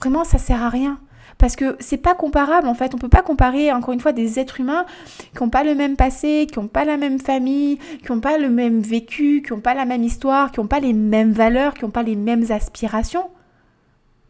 Vraiment, 0.00 0.24
ça 0.24 0.38
sert 0.38 0.62
à 0.62 0.70
rien. 0.70 0.98
Parce 1.38 1.56
que 1.56 1.76
c'est 1.80 1.98
pas 1.98 2.14
comparable 2.14 2.68
en 2.68 2.74
fait. 2.74 2.94
On 2.94 2.98
peut 2.98 3.08
pas 3.08 3.22
comparer 3.22 3.72
encore 3.72 3.92
une 3.92 4.00
fois 4.00 4.12
des 4.12 4.38
êtres 4.38 4.60
humains 4.60 4.86
qui 5.34 5.42
n'ont 5.42 5.50
pas 5.50 5.64
le 5.64 5.74
même 5.74 5.96
passé, 5.96 6.46
qui 6.50 6.58
n'ont 6.58 6.68
pas 6.68 6.84
la 6.84 6.96
même 6.96 7.18
famille, 7.18 7.78
qui 8.04 8.10
n'ont 8.10 8.20
pas 8.20 8.38
le 8.38 8.48
même 8.48 8.80
vécu, 8.80 9.42
qui 9.44 9.52
n'ont 9.52 9.60
pas 9.60 9.74
la 9.74 9.84
même 9.84 10.02
histoire, 10.02 10.50
qui 10.50 10.60
n'ont 10.60 10.66
pas 10.66 10.80
les 10.80 10.92
mêmes 10.92 11.32
valeurs, 11.32 11.74
qui 11.74 11.84
n'ont 11.84 11.90
pas 11.90 12.02
les 12.02 12.16
mêmes 12.16 12.44
aspirations. 12.50 13.28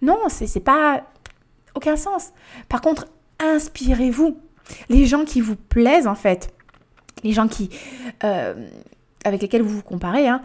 Non, 0.03 0.19
c'est 0.29 0.61
pas 0.61 1.05
aucun 1.75 1.97
sens. 1.97 2.33
Par 2.69 2.81
contre, 2.81 3.07
inspirez-vous. 3.39 4.37
Les 4.89 5.07
gens 5.07 5.25
qui 5.25 5.41
vous 5.41 5.57
plaisent 5.57 6.09
en 6.09 6.17
fait, 6.17 6.53
les 7.23 7.33
gens 7.33 7.47
qui 7.47 7.71
euh, 8.25 8.55
avec 9.25 9.43
lesquels 9.43 9.63
vous 9.63 9.77
vous 9.77 9.83
comparez, 9.83 10.27
hein, 10.27 10.43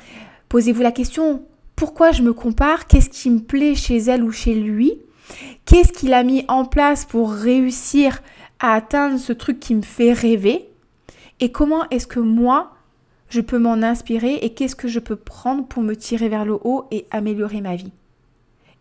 posez-vous 0.50 0.82
la 0.82 0.92
question 0.92 1.44
pourquoi 1.82 2.12
je 2.12 2.22
me 2.22 2.32
compare? 2.32 2.86
Qu'est-ce 2.86 3.10
qui 3.10 3.32
me 3.32 3.40
plaît 3.40 3.74
chez 3.74 3.98
elle 3.98 4.24
ou 4.24 4.32
chez 4.32 4.54
lui? 4.54 5.02
Qu'est-ce 5.65 5.93
qu'il 5.93 6.13
a 6.13 6.23
mis 6.23 6.45
en 6.47 6.65
place 6.65 7.05
pour 7.05 7.31
réussir 7.31 8.21
à 8.60 8.73
atteindre 8.73 9.19
ce 9.19 9.34
truc 9.34 9.60
qui 9.60 9.75
me 9.75 9.81
fait 9.81 10.13
rêver? 10.13 10.67
Et 11.39 11.51
comment 11.51 11.88
est-ce 11.89 12.07
que 12.07 12.19
moi, 12.19 12.73
je 13.29 13.41
peux 13.41 13.57
m'en 13.57 13.81
inspirer 13.81 14.36
et 14.41 14.53
qu'est-ce 14.53 14.75
que 14.75 14.88
je 14.88 14.99
peux 14.99 15.15
prendre 15.15 15.65
pour 15.65 15.81
me 15.81 15.95
tirer 15.95 16.29
vers 16.29 16.45
le 16.45 16.57
haut 16.63 16.86
et 16.91 17.05
améliorer 17.12 17.62
ma 17.62 17.75
vie? 17.75 17.91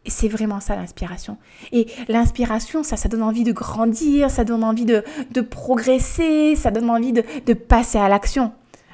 Et 0.05 0.11
c'est 0.11 0.29
vraiment 0.29 0.61
ça 0.61 0.76
l'inspiration. 0.76 1.37
Et 1.72 1.87
l'inspiration, 2.09 2.83
ça, 2.83 2.96
ça 2.96 3.09
donne 3.09 3.22
envie 3.22 3.44
de 3.44 3.53
grandir, 3.53 4.31
ça 4.31 4.44
donne 4.44 4.64
envie 4.64 4.87
de, 4.87 5.03
progresser, 5.42 6.57
ça 6.57 6.70
donne 6.70 6.88
envie 6.88 7.12
de, 7.12 7.22
de 7.44 7.53
passer 7.53 7.98
à 7.98 8.09
l'action. 8.09 8.53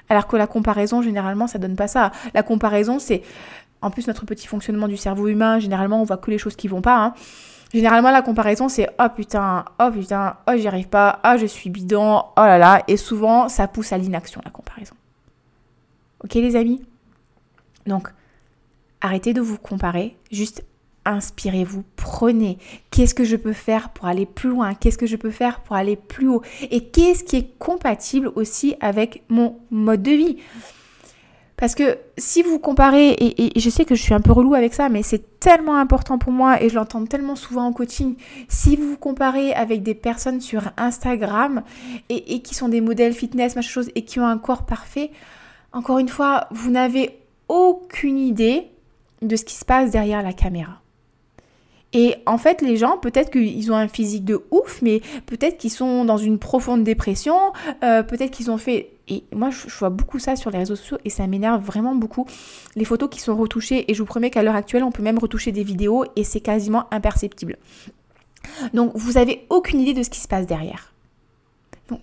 Alors 0.09 0.27
que 0.27 0.37
la 0.37 0.47
comparaison, 0.47 1.03
généralement, 1.03 1.47
ça 1.47 1.59
donne 1.59 1.77
pas 1.77 1.89
ça. 1.89 2.13
La 2.35 2.43
comparaison, 2.43 2.99
c'est 2.99 3.23
en 3.87 3.91
plus, 3.91 4.09
notre 4.09 4.27
petit 4.27 4.49
fonctionnement 4.49 4.89
du 4.89 4.97
cerveau 4.97 5.29
humain, 5.29 5.61
généralement, 5.61 6.01
on 6.01 6.05
voit 6.05 6.17
que 6.17 6.31
les 6.31 6.39
choses 6.39 6.57
qui 6.57 6.67
vont 6.67 6.83
pas. 6.83 6.99
Hein. 6.99 7.15
Généralement, 7.73 8.11
la 8.11 8.23
comparaison, 8.23 8.69
c'est 8.69 8.89
oh 9.01 9.09
putain, 9.15 9.65
oh 9.81 9.91
putain, 9.93 10.37
oh 10.49 10.53
j'y 10.57 10.67
arrive 10.67 10.89
pas, 10.89 11.21
oh 11.25 11.37
je 11.39 11.47
suis 11.47 11.71
bidon, 11.71 12.19
oh 12.37 12.41
là 12.41 12.59
là. 12.59 12.83
Et 12.89 12.97
souvent, 12.97 13.49
ça 13.49 13.69
pousse 13.69 13.93
à 13.93 13.99
l'inaction, 13.99 14.41
la 14.45 14.51
comparaison. 14.51 14.95
Ok, 16.25 16.35
les 16.35 16.57
amis? 16.57 16.83
Donc, 17.87 18.09
arrêtez 19.01 19.33
de 19.33 19.41
vous 19.41 19.59
comparer, 19.59 20.17
juste 20.33 20.65
inspirez-vous, 21.05 21.85
prenez. 21.95 22.59
Qu'est-ce 22.91 23.15
que 23.15 23.25
je 23.25 23.37
peux 23.37 23.53
faire 23.53 23.91
pour 23.91 24.07
aller 24.07 24.27
plus 24.27 24.51
loin? 24.51 24.75
Qu'est-ce 24.75 24.99
que 24.99 25.07
je 25.07 25.17
peux 25.17 25.31
faire 25.31 25.61
pour 25.61 25.77
aller 25.77 25.95
plus 25.95 26.29
haut? 26.29 26.43
Et 26.71 26.89
qu'est-ce 26.89 27.23
qui 27.23 27.37
est 27.37 27.59
compatible 27.59 28.33
aussi 28.35 28.75
avec 28.81 29.23
mon 29.29 29.61
mode 29.71 30.03
de 30.03 30.11
vie? 30.11 30.37
Parce 31.57 31.75
que 31.75 31.99
si 32.19 32.43
vous 32.43 32.59
comparez, 32.59 33.17
et, 33.19 33.59
je 33.59 33.71
sais 33.71 33.87
que 33.87 33.95
je 33.95 34.03
suis 34.03 34.13
un 34.13 34.21
peu 34.21 34.33
relou 34.33 34.55
avec 34.55 34.75
ça, 34.75 34.91
mais 34.91 35.03
c'est 35.03 35.41
tellement 35.41 35.77
important 35.77 36.19
pour 36.19 36.33
moi 36.33 36.63
et 36.63 36.69
je 36.69 36.75
l'entends 36.75 37.05
tellement 37.07 37.35
souvent 37.35 37.65
en 37.65 37.73
coaching, 37.73 38.17
si 38.49 38.77
vous 38.77 38.99
comparez 38.99 39.55
avec 39.55 39.83
des 39.83 39.95
personnes 39.95 40.41
sur 40.43 40.71
Instagram 40.77 41.63
et, 42.11 42.43
qui 42.43 42.55
sont 42.55 42.69
des 42.69 42.83
modèles 42.83 43.15
fitness, 43.15 43.57
machin 43.57 43.71
chose, 43.71 43.91
et 43.95 44.03
qui 44.03 44.21
ont 44.21 44.27
un 44.27 44.37
corps 44.37 44.67
parfait, 44.67 45.11
encore 45.73 45.99
une 45.99 46.11
fois, 46.11 46.47
vous 46.51 46.71
n'avez 46.71 47.19
aucune 47.49 48.19
idée 48.19 48.67
de 49.23 49.35
ce 49.35 49.45
qui 49.45 49.55
se 49.55 49.65
passe 49.65 49.91
derrière 49.91 50.23
la 50.23 50.35
caméra. 50.35 50.83
Et 51.95 52.17
en 52.27 52.37
fait, 52.37 52.61
les 52.61 52.77
gens, 52.77 52.99
peut-être 52.99 53.31
qu'ils 53.31 53.73
ont 53.73 53.77
un 53.77 53.89
physique 53.89 54.27
de 54.27 54.45
ouf, 54.51 54.83
mais 54.83 55.01
peut-être 55.25 55.57
qu'ils 55.57 55.71
sont 55.71 56.05
dans 56.05 56.19
une 56.19 56.39
profonde 56.39 56.85
dépression, 56.85 57.39
euh, 57.83 58.03
peut-être 58.03 58.33
qu'ils 58.33 58.51
ont 58.51 58.59
fait 58.59 58.91
et 59.09 59.25
moi, 59.33 59.51
je, 59.51 59.69
vois 59.79 59.91
beaucoup 59.91 60.19
ça 60.19 60.35
sur 60.35 60.51
les 60.51 60.59
réseaux 60.59 60.77
sociaux 60.77 60.99
et 61.05 61.11
ça 61.11 61.27
m'énerve 61.27 61.65
vraiment 61.65 61.95
beaucoup. 61.95 62.27
Les 62.75 62.85
photos 62.85 63.09
qui 63.09 63.21
sont 63.21 63.37
retouchées, 63.37 63.91
et 63.91 63.95
je 63.95 64.01
vous 64.01 64.07
promets 64.07 64.31
qu'à 64.31 64.43
l'heure 64.43 64.57
actuelle, 64.57 64.83
on 64.83 64.91
peut 64.91 65.03
même 65.03 65.19
retoucher 65.19 65.53
des 65.53 65.63
vidéos 65.63 66.05
et 66.17 66.25
c'est 66.25 66.41
quasiment 66.41 66.93
imperceptible. 66.93 67.57
Donc, 68.75 68.93
vous 68.95 69.17
avez 69.19 69.47
aucune 69.49 69.81
idée 69.81 69.95
de 69.95 70.03
ce 70.03 70.11
qui 70.11 70.21
se 70.21 70.29
passe 70.29 70.47
derrière. 70.47 70.93
Donc, 71.89 72.01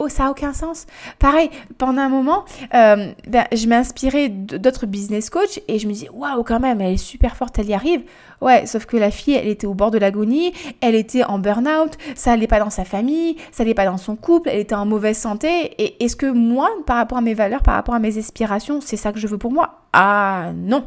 Oh, 0.00 0.08
ça 0.08 0.26
a 0.26 0.30
aucun 0.30 0.52
sens. 0.52 0.86
Pareil, 1.18 1.50
pendant 1.76 2.02
un 2.02 2.08
moment, 2.08 2.44
euh, 2.72 3.10
ben, 3.26 3.46
je 3.52 3.66
m'inspirais 3.66 4.28
d'autres 4.28 4.86
business 4.86 5.28
coachs 5.28 5.60
et 5.66 5.80
je 5.80 5.88
me 5.88 5.92
dis, 5.92 6.08
waouh, 6.12 6.44
quand 6.44 6.60
même, 6.60 6.80
elle 6.80 6.94
est 6.94 6.96
super 6.96 7.34
forte, 7.34 7.58
elle 7.58 7.66
y 7.66 7.74
arrive. 7.74 8.02
Ouais, 8.40 8.64
sauf 8.66 8.86
que 8.86 8.96
la 8.96 9.10
fille, 9.10 9.34
elle 9.34 9.48
était 9.48 9.66
au 9.66 9.74
bord 9.74 9.90
de 9.90 9.98
l'agonie, 9.98 10.52
elle 10.80 10.94
était 10.94 11.24
en 11.24 11.40
burn-out, 11.40 11.98
ça 12.14 12.30
allait 12.30 12.46
pas 12.46 12.60
dans 12.60 12.70
sa 12.70 12.84
famille, 12.84 13.36
ça 13.50 13.64
allait 13.64 13.74
pas 13.74 13.86
dans 13.86 13.96
son 13.96 14.14
couple, 14.14 14.50
elle 14.50 14.60
était 14.60 14.76
en 14.76 14.86
mauvaise 14.86 15.18
santé. 15.18 15.48
Et 15.82 16.04
est-ce 16.04 16.14
que 16.14 16.26
moi, 16.26 16.70
par 16.86 16.96
rapport 16.96 17.18
à 17.18 17.22
mes 17.22 17.34
valeurs, 17.34 17.62
par 17.62 17.74
rapport 17.74 17.96
à 17.96 17.98
mes 17.98 18.18
aspirations, 18.18 18.80
c'est 18.80 18.96
ça 18.96 19.12
que 19.12 19.18
je 19.18 19.26
veux 19.26 19.38
pour 19.38 19.50
moi? 19.50 19.80
Ah 19.92 20.52
non, 20.54 20.84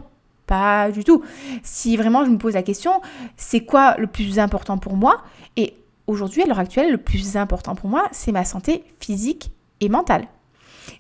pas 0.48 0.90
du 0.90 1.04
tout. 1.04 1.22
Si 1.64 1.98
vraiment 1.98 2.24
je 2.24 2.30
me 2.30 2.38
pose 2.38 2.54
la 2.54 2.64
question, 2.64 3.02
c'est 3.36 3.66
quoi 3.66 3.96
le 3.98 4.08
plus 4.08 4.40
important 4.40 4.78
pour 4.78 4.96
moi? 4.96 5.22
Et 5.58 5.74
aujourd'hui, 6.12 6.44
à 6.44 6.46
l'heure 6.46 6.60
actuelle, 6.60 6.92
le 6.92 6.98
plus 6.98 7.38
important 7.38 7.76
pour 7.76 7.90
moi, 7.90 8.08
c'est 8.12 8.32
ma 8.32 8.46
santé 8.46 8.84
physique 9.00 9.52
et 9.80 9.90
mentale. 9.90 10.28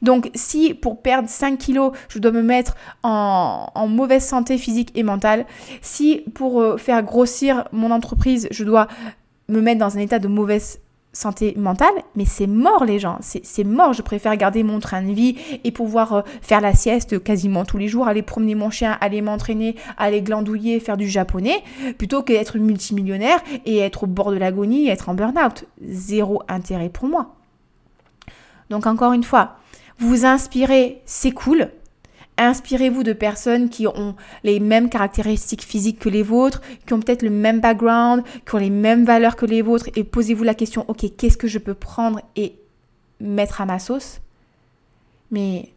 Donc 0.01 0.31
si 0.35 0.73
pour 0.73 1.01
perdre 1.01 1.29
5 1.29 1.57
kilos, 1.57 1.91
je 2.09 2.19
dois 2.19 2.31
me 2.31 2.41
mettre 2.41 2.75
en, 3.03 3.87
mauvaise 3.87 4.25
santé 4.25 4.57
physique 4.57 4.91
et 4.95 5.03
mentale, 5.03 5.45
si 5.81 6.23
pour 6.33 6.61
euh, 6.61 6.77
faire 6.77 7.03
grossir 7.03 7.67
mon 7.71 7.91
entreprise, 7.91 8.47
je 8.51 8.63
dois 8.63 8.87
me 9.49 9.61
mettre 9.61 9.79
dans 9.79 9.97
un 9.97 9.99
état 9.99 10.19
de 10.19 10.27
mauvaise 10.27 10.79
santé 11.13 11.53
mentale, 11.57 11.93
mais 12.15 12.25
c'est 12.25 12.47
mort 12.47 12.85
les 12.85 12.99
gens, 12.99 13.17
c'est 13.21 13.63
mort, 13.63 13.93
je 13.93 14.01
préfère 14.01 14.35
garder 14.37 14.63
mon 14.63 14.79
train 14.79 15.01
de 15.01 15.11
vie 15.11 15.35
et 15.63 15.71
pouvoir 15.71 16.13
euh, 16.13 16.21
faire 16.41 16.61
la 16.61 16.73
sieste 16.73 17.21
quasiment 17.21 17.65
tous 17.65 17.77
les 17.77 17.87
jours, 17.87 18.07
aller 18.07 18.21
promener 18.21 18.55
mon 18.55 18.69
chien, 18.69 18.97
aller 19.01 19.21
m'entraîner, 19.21 19.75
aller 19.97 20.21
glandouiller, 20.21 20.79
faire 20.79 20.97
du 20.97 21.09
japonais, 21.09 21.63
plutôt 21.97 22.23
qu'être 22.23 22.57
multimillionnaire 22.57 23.41
et 23.65 23.79
être 23.79 24.03
au 24.03 24.07
bord 24.07 24.31
de 24.31 24.37
l'agonie 24.37 24.87
être 24.87 25.09
en 25.09 25.13
burn-out. 25.13 25.65
Zéro 25.81 26.43
intérêt 26.47 26.89
pour 26.89 27.07
moi. 27.07 27.35
Donc 28.69 28.87
encore 28.87 29.13
une 29.13 29.23
fois, 29.23 29.57
vous 29.99 30.25
inspirez, 30.25 31.01
c'est 31.05 31.31
cool, 31.31 31.71
Inspirez-vous 32.43 33.03
de 33.03 33.13
personnes 33.13 33.69
qui 33.69 33.85
ont 33.85 34.15
les 34.43 34.59
mêmes 34.59 34.89
caractéristiques 34.89 35.61
physiques 35.61 35.99
que 35.99 36.09
les 36.09 36.23
vôtres, 36.23 36.59
qui 36.87 36.93
ont 36.93 36.99
peut-être 36.99 37.21
le 37.21 37.29
même 37.29 37.59
background, 37.59 38.23
qui 38.47 38.55
ont 38.55 38.57
les 38.57 38.71
mêmes 38.71 39.05
valeurs 39.05 39.35
que 39.35 39.45
les 39.45 39.61
vôtres 39.61 39.89
et 39.95 40.03
posez-vous 40.03 40.43
la 40.43 40.55
question, 40.55 40.83
ok, 40.87 41.05
qu'est-ce 41.15 41.37
que 41.37 41.47
je 41.47 41.59
peux 41.59 41.75
prendre 41.75 42.19
et 42.35 42.55
mettre 43.19 43.61
à 43.61 43.67
ma 43.67 43.77
sauce? 43.77 44.21
Mais 45.29 45.69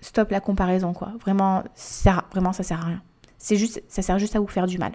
stop 0.00 0.32
la 0.32 0.40
comparaison, 0.40 0.92
quoi. 0.94 1.12
Vraiment, 1.20 1.62
ça, 1.76 2.24
vraiment, 2.32 2.52
ça 2.52 2.64
sert 2.64 2.80
à 2.80 2.86
rien. 2.86 3.02
Juste, 3.48 3.80
ça 3.86 4.02
sert 4.02 4.18
juste 4.18 4.34
à 4.34 4.40
vous 4.40 4.48
faire 4.48 4.66
du 4.66 4.78
mal. 4.78 4.90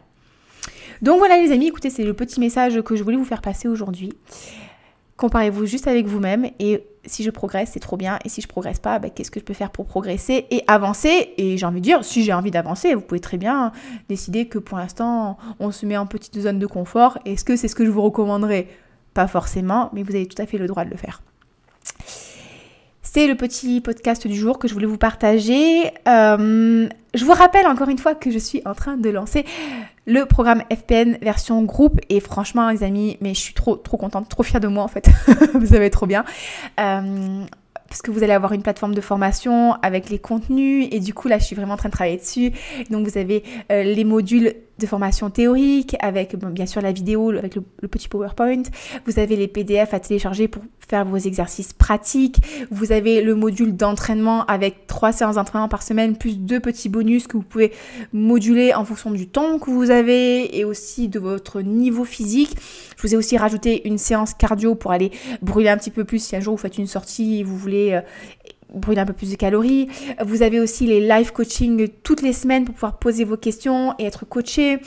Donc 1.02 1.20
voilà 1.20 1.38
les 1.38 1.54
amis, 1.54 1.68
écoutez, 1.68 1.90
c'est 1.90 2.04
le 2.04 2.14
petit 2.14 2.42
message 2.42 2.82
que 2.82 2.98
je 2.98 3.04
voulais 3.04 3.16
vous 3.16 3.24
faire 3.24 3.42
passer 3.42 3.70
aujourd'hui. 3.70 4.12
Comparez-vous 5.16 5.66
juste 5.66 5.88
avec 5.88 6.08
vous-même 6.08 6.50
et 6.60 6.84
si 7.06 7.24
je 7.24 7.30
progresse, 7.30 7.72
c'est 7.74 7.80
trop 7.80 7.98
bien. 7.98 8.20
Et 8.26 8.30
si 8.30 8.42
je 8.42 8.48
progresse 8.48 8.80
pas, 8.80 9.00
bah, 9.00 9.10
qu'est-ce 9.10 9.32
que 9.32 9.40
je 9.40 9.46
peux 9.46 9.54
faire 9.54 9.72
pour 9.72 9.86
progresser 9.86 10.48
et 10.50 10.64
avancer? 10.68 11.34
Et 11.38 11.58
j'ai 11.58 11.66
envie 11.66 11.80
de 11.80 11.86
dire, 11.86 12.04
si 12.04 12.24
j'ai 12.24 12.34
envie 12.34 12.52
d'avancer, 12.52 12.94
vous 12.94 13.02
pouvez 13.02 13.20
très 13.20 13.38
bien 13.38 13.72
décider 14.10 14.48
que 14.48 14.58
pour 14.58 14.78
l'instant, 14.78 15.38
on 15.60 15.72
se 15.72 15.86
met 15.86 15.98
en 15.98 16.06
petite 16.06 16.40
zone 16.40 16.60
de 16.60 16.68
confort. 16.68 17.18
Est-ce 17.26 17.46
que 17.46 17.56
c'est 17.56 17.68
ce 17.68 17.76
que 17.76 17.86
je 17.86 17.92
vous 17.92 18.02
recommanderais? 18.02 18.68
Pas 19.14 19.28
forcément, 19.28 19.90
mais 19.94 20.04
vous 20.04 20.16
avez 20.16 20.26
tout 20.26 20.42
à 20.42 20.46
fait 20.46 20.58
le 20.58 20.68
droit 20.68 20.86
de 20.86 20.90
le 20.90 20.98
faire. 20.98 21.22
C'est 23.02 23.28
le 23.28 23.36
petit 23.36 23.80
podcast 23.80 24.28
du 24.28 24.36
jour 24.36 24.60
que 24.60 24.68
je 24.68 24.74
voulais 24.74 24.86
vous 24.86 24.98
partager. 24.98 25.86
Euh, 26.08 26.90
je 27.14 27.24
vous 27.24 27.32
rappelle 27.32 27.66
encore 27.66 27.88
une 27.88 27.98
fois 27.98 28.14
que 28.14 28.30
je 28.30 28.40
suis 28.40 28.62
en 28.66 28.74
train 28.74 28.98
de 28.98 29.10
lancer 29.10 29.46
le 30.06 30.26
programme 30.26 30.64
FPN 30.72 31.18
version 31.22 31.64
groupe 31.64 32.00
et 32.10 32.20
franchement 32.20 32.70
les 32.70 32.84
amis, 32.84 33.18
mais 33.22 33.34
je 33.34 33.40
suis 33.40 33.54
trop 33.54 33.76
trop 33.76 33.98
contente, 33.98 34.30
trop 34.30 34.44
fière 34.44 34.62
de 34.62 34.68
moi 34.68 34.84
en 34.84 34.88
fait. 34.88 35.10
vous 35.54 35.68
savez 35.68 35.90
trop 35.90 36.06
bien. 36.06 36.24
Euh, 36.80 37.44
parce 37.88 38.02
que 38.02 38.12
vous 38.12 38.24
allez 38.24 38.34
avoir 38.34 38.52
une 38.52 38.62
plateforme 38.62 38.96
de 38.96 39.02
formation 39.02 39.74
avec 39.82 40.10
les 40.10 40.20
contenus 40.20 40.88
et 40.92 41.00
du 41.00 41.14
coup 41.14 41.28
là 41.28 41.38
je 41.38 41.46
suis 41.46 41.56
vraiment 41.56 41.76
en 41.76 41.78
train 41.78 41.90
de 41.90 41.94
travailler 41.94 42.18
dessus. 42.18 42.52
Donc 42.90 43.08
vous 43.08 43.18
avez 43.18 43.44
euh, 43.72 43.84
les 43.84 44.04
modules 44.04 44.54
de 44.78 44.86
formation 44.86 45.30
théorique 45.30 45.96
avec 46.00 46.36
bien 46.36 46.66
sûr 46.66 46.82
la 46.82 46.92
vidéo 46.92 47.30
avec 47.32 47.56
le, 47.56 47.62
petit 47.88 48.08
PowerPoint. 48.08 48.64
Vous 49.06 49.20
avez 49.20 49.36
les 49.36 49.48
PDF 49.48 49.94
à 49.94 50.00
télécharger 50.00 50.48
pour 50.48 50.64
faire 50.88 51.06
vos 51.06 51.18
exercices 51.18 51.74
pratiques. 51.74 52.38
Vous 52.72 52.92
avez 52.92 53.22
le 53.22 53.36
module 53.36 53.76
d'entraînement 53.76 54.46
avec 54.46 54.88
trois 54.88 55.12
séances 55.12 55.36
d'entraînement 55.36 55.70
par 55.70 55.82
semaine 55.82 56.18
plus 56.18 56.38
deux 56.38 56.60
petits 56.60 56.90
bonus 56.90 57.28
que 57.28 57.38
vous 57.38 57.44
pouvez 57.44 57.72
moduler 58.14 58.74
en 58.74 58.86
fonction 58.86 59.12
du 59.12 59.28
temps 59.28 59.60
que 59.60 59.70
vous 59.70 59.92
avez 59.92 60.58
et 60.58 60.66
aussi 60.66 61.08
de 61.08 61.20
votre 61.20 61.62
niveau 61.62 62.04
physique. 62.04 62.56
Je 62.98 63.02
vous 63.08 63.14
ai 63.14 63.18
aussi 63.18 63.38
rajouté 63.38 63.88
une 63.88 63.98
séance 63.98 64.34
cardio 64.34 64.76
pour 64.76 64.92
aller 64.92 65.12
brûler 65.42 65.70
un 65.70 65.78
petit 65.78 65.92
peu 65.92 66.04
plus 66.04 66.20
si 66.20 66.36
un 66.36 66.40
jour 66.40 66.56
vous 66.56 66.62
faites 66.62 66.78
une 66.78 66.88
sortie 66.88 67.40
et 67.40 67.44
vous 67.44 67.58
voulez 67.58 67.94
euh, 67.94 68.02
brûler 68.76 69.02
un 69.02 69.06
peu 69.06 69.14
plus 69.14 69.32
de 69.32 69.36
calories. 69.36 69.88
Vous 70.26 70.42
avez 70.42 70.60
aussi 70.60 70.88
les 70.88 71.00
live 71.00 71.32
coaching 71.32 71.88
toutes 72.04 72.22
les 72.22 72.34
semaines 72.34 72.66
pour 72.66 72.76
pouvoir 72.76 73.00
poser 73.00 73.24
vos 73.24 73.38
questions 73.38 73.96
et 74.00 74.06
être 74.06 74.26
coaché 74.26 74.80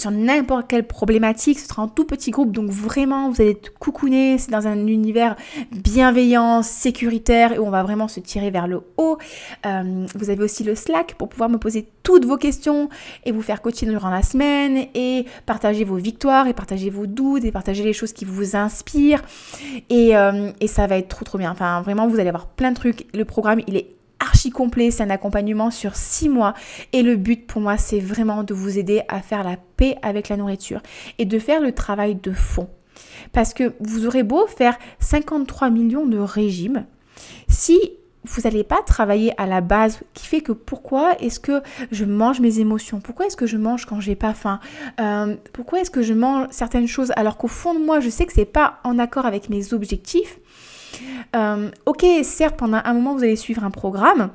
sur 0.00 0.10
n'importe 0.10 0.68
quelle 0.68 0.86
problématique, 0.86 1.58
ce 1.58 1.68
sera 1.68 1.82
en 1.82 1.88
tout 1.88 2.04
petit 2.04 2.30
groupe, 2.30 2.52
donc 2.52 2.70
vraiment 2.70 3.30
vous 3.30 3.40
allez 3.42 3.50
être 3.50 3.76
coucouné, 3.78 4.38
c'est 4.38 4.50
dans 4.50 4.66
un 4.66 4.86
univers 4.86 5.36
bienveillant, 5.72 6.62
sécuritaire, 6.62 7.60
où 7.60 7.66
on 7.66 7.70
va 7.70 7.82
vraiment 7.82 8.08
se 8.08 8.20
tirer 8.20 8.50
vers 8.50 8.68
le 8.68 8.80
haut. 8.96 9.18
Euh, 9.66 10.06
vous 10.14 10.30
avez 10.30 10.44
aussi 10.44 10.64
le 10.64 10.74
Slack 10.74 11.14
pour 11.14 11.28
pouvoir 11.28 11.50
me 11.50 11.58
poser 11.58 11.88
toutes 12.02 12.24
vos 12.24 12.36
questions 12.36 12.88
et 13.24 13.32
vous 13.32 13.42
faire 13.42 13.60
coacher 13.60 13.86
durant 13.86 14.10
la 14.10 14.22
semaine, 14.22 14.86
et 14.94 15.26
partager 15.46 15.84
vos 15.84 15.96
victoires, 15.96 16.46
et 16.46 16.54
partager 16.54 16.90
vos 16.90 17.06
doutes, 17.06 17.44
et 17.44 17.52
partager 17.52 17.82
les 17.82 17.92
choses 17.92 18.12
qui 18.12 18.24
vous 18.24 18.56
inspirent, 18.56 19.22
et, 19.90 20.16
euh, 20.16 20.52
et 20.60 20.68
ça 20.68 20.86
va 20.86 20.96
être 20.96 21.08
trop 21.08 21.24
trop 21.24 21.38
bien. 21.38 21.50
Enfin 21.50 21.82
vraiment 21.82 22.06
vous 22.06 22.20
allez 22.20 22.28
avoir 22.28 22.46
plein 22.46 22.70
de 22.70 22.76
trucs. 22.76 23.06
Le 23.14 23.24
programme 23.24 23.60
il 23.66 23.76
est 23.76 23.97
archi 24.28 24.50
complet, 24.50 24.90
c'est 24.90 25.02
un 25.02 25.10
accompagnement 25.10 25.70
sur 25.70 25.96
six 25.96 26.28
mois. 26.28 26.54
Et 26.92 27.02
le 27.02 27.16
but 27.16 27.46
pour 27.46 27.60
moi 27.60 27.76
c'est 27.76 28.00
vraiment 28.00 28.44
de 28.44 28.54
vous 28.54 28.78
aider 28.78 29.02
à 29.08 29.20
faire 29.20 29.42
la 29.42 29.56
paix 29.76 29.96
avec 30.02 30.28
la 30.28 30.36
nourriture 30.36 30.80
et 31.18 31.24
de 31.24 31.38
faire 31.38 31.60
le 31.60 31.72
travail 31.72 32.14
de 32.14 32.32
fond. 32.32 32.68
Parce 33.32 33.54
que 33.54 33.74
vous 33.80 34.06
aurez 34.06 34.22
beau 34.22 34.46
faire 34.46 34.78
53 35.00 35.70
millions 35.70 36.06
de 36.06 36.18
régimes, 36.18 36.84
si 37.48 37.78
vous 38.24 38.42
n'allez 38.42 38.64
pas 38.64 38.82
travailler 38.82 39.32
à 39.40 39.46
la 39.46 39.60
base 39.60 40.00
qui 40.12 40.26
fait 40.26 40.40
que 40.40 40.52
pourquoi 40.52 41.16
est-ce 41.20 41.40
que 41.40 41.62
je 41.90 42.04
mange 42.04 42.40
mes 42.40 42.58
émotions? 42.60 43.00
Pourquoi 43.00 43.26
est-ce 43.26 43.36
que 43.36 43.46
je 43.46 43.56
mange 43.56 43.86
quand 43.86 44.00
j'ai 44.00 44.16
pas 44.16 44.34
faim? 44.34 44.60
Euh, 45.00 45.36
Pourquoi 45.52 45.80
est-ce 45.80 45.90
que 45.90 46.02
je 46.02 46.14
mange 46.14 46.48
certaines 46.50 46.88
choses 46.88 47.12
alors 47.16 47.38
qu'au 47.38 47.48
fond 47.48 47.74
de 47.74 47.78
moi 47.84 48.00
je 48.00 48.10
sais 48.10 48.26
que 48.26 48.32
c'est 48.32 48.44
pas 48.44 48.80
en 48.84 48.98
accord 48.98 49.24
avec 49.24 49.48
mes 49.48 49.72
objectifs? 49.72 50.38
Euh, 51.36 51.70
ok, 51.86 52.04
certes, 52.22 52.56
pendant 52.56 52.80
un 52.84 52.94
moment, 52.94 53.14
vous 53.14 53.24
allez 53.24 53.36
suivre 53.36 53.64
un 53.64 53.70
programme. 53.70 54.30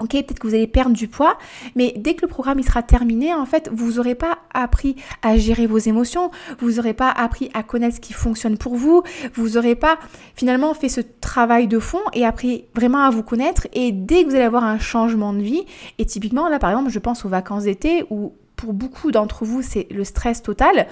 Ok, 0.00 0.12
peut-être 0.12 0.38
que 0.38 0.46
vous 0.46 0.54
allez 0.54 0.66
perdre 0.66 0.96
du 0.96 1.06
poids, 1.06 1.36
mais 1.76 1.92
dès 1.96 2.14
que 2.14 2.22
le 2.22 2.28
programme 2.28 2.62
sera 2.62 2.82
terminé, 2.82 3.34
en 3.34 3.44
fait, 3.44 3.68
vous 3.72 3.92
n'aurez 3.92 4.14
pas 4.14 4.38
appris 4.54 4.96
à 5.20 5.36
gérer 5.36 5.66
vos 5.66 5.78
émotions, 5.78 6.30
vous 6.60 6.72
n'aurez 6.72 6.94
pas 6.94 7.10
appris 7.10 7.50
à 7.52 7.62
connaître 7.62 7.96
ce 7.96 8.00
qui 8.00 8.14
fonctionne 8.14 8.56
pour 8.56 8.74
vous, 8.74 9.02
vous 9.34 9.50
n'aurez 9.50 9.74
pas 9.74 9.98
finalement 10.34 10.72
fait 10.72 10.88
ce 10.88 11.02
travail 11.20 11.68
de 11.68 11.78
fond 11.78 12.00
et 12.14 12.24
appris 12.24 12.64
vraiment 12.74 13.02
à 13.02 13.10
vous 13.10 13.22
connaître. 13.22 13.68
Et 13.74 13.92
dès 13.92 14.24
que 14.24 14.30
vous 14.30 14.34
allez 14.34 14.44
avoir 14.44 14.64
un 14.64 14.78
changement 14.78 15.34
de 15.34 15.42
vie, 15.42 15.64
et 15.98 16.06
typiquement 16.06 16.48
là 16.48 16.58
par 16.58 16.70
exemple, 16.70 16.90
je 16.90 16.98
pense 16.98 17.26
aux 17.26 17.28
vacances 17.28 17.64
d'été 17.64 18.04
où 18.08 18.32
pour 18.56 18.72
beaucoup 18.72 19.10
d'entre 19.10 19.44
vous 19.44 19.60
c'est 19.60 19.86
le 19.90 20.04
stress 20.04 20.42
total, 20.42 20.86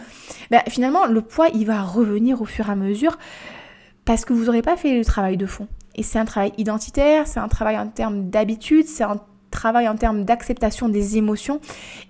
ben, 0.51 0.61
finalement 0.69 1.07
le 1.07 1.23
poids 1.23 1.49
il 1.55 1.67
va 1.67 1.83
revenir 1.83 2.43
au 2.43 2.45
fur 2.45 2.69
et 2.69 2.73
à 2.73 2.77
mesure 2.77 3.17
parce 4.11 4.25
que 4.25 4.33
vous 4.33 4.47
n'aurez 4.47 4.61
pas 4.61 4.77
fait 4.77 4.99
le 4.99 5.05
travail 5.05 5.37
de 5.37 5.47
fond. 5.47 5.69
Et 5.95 6.03
c'est 6.03 6.19
un 6.19 6.25
travail 6.25 6.53
identitaire, 6.59 7.29
c'est 7.29 7.39
un 7.39 7.47
travail 7.47 7.79
en 7.79 7.87
termes 7.87 8.29
d'habitude, 8.29 8.89
c'est 8.89 9.05
un 9.05 9.21
travail 9.53 9.89
en 9.89 9.95
termes 9.95 10.25
d'acceptation 10.25 10.89
des 10.89 11.17
émotions. 11.17 11.61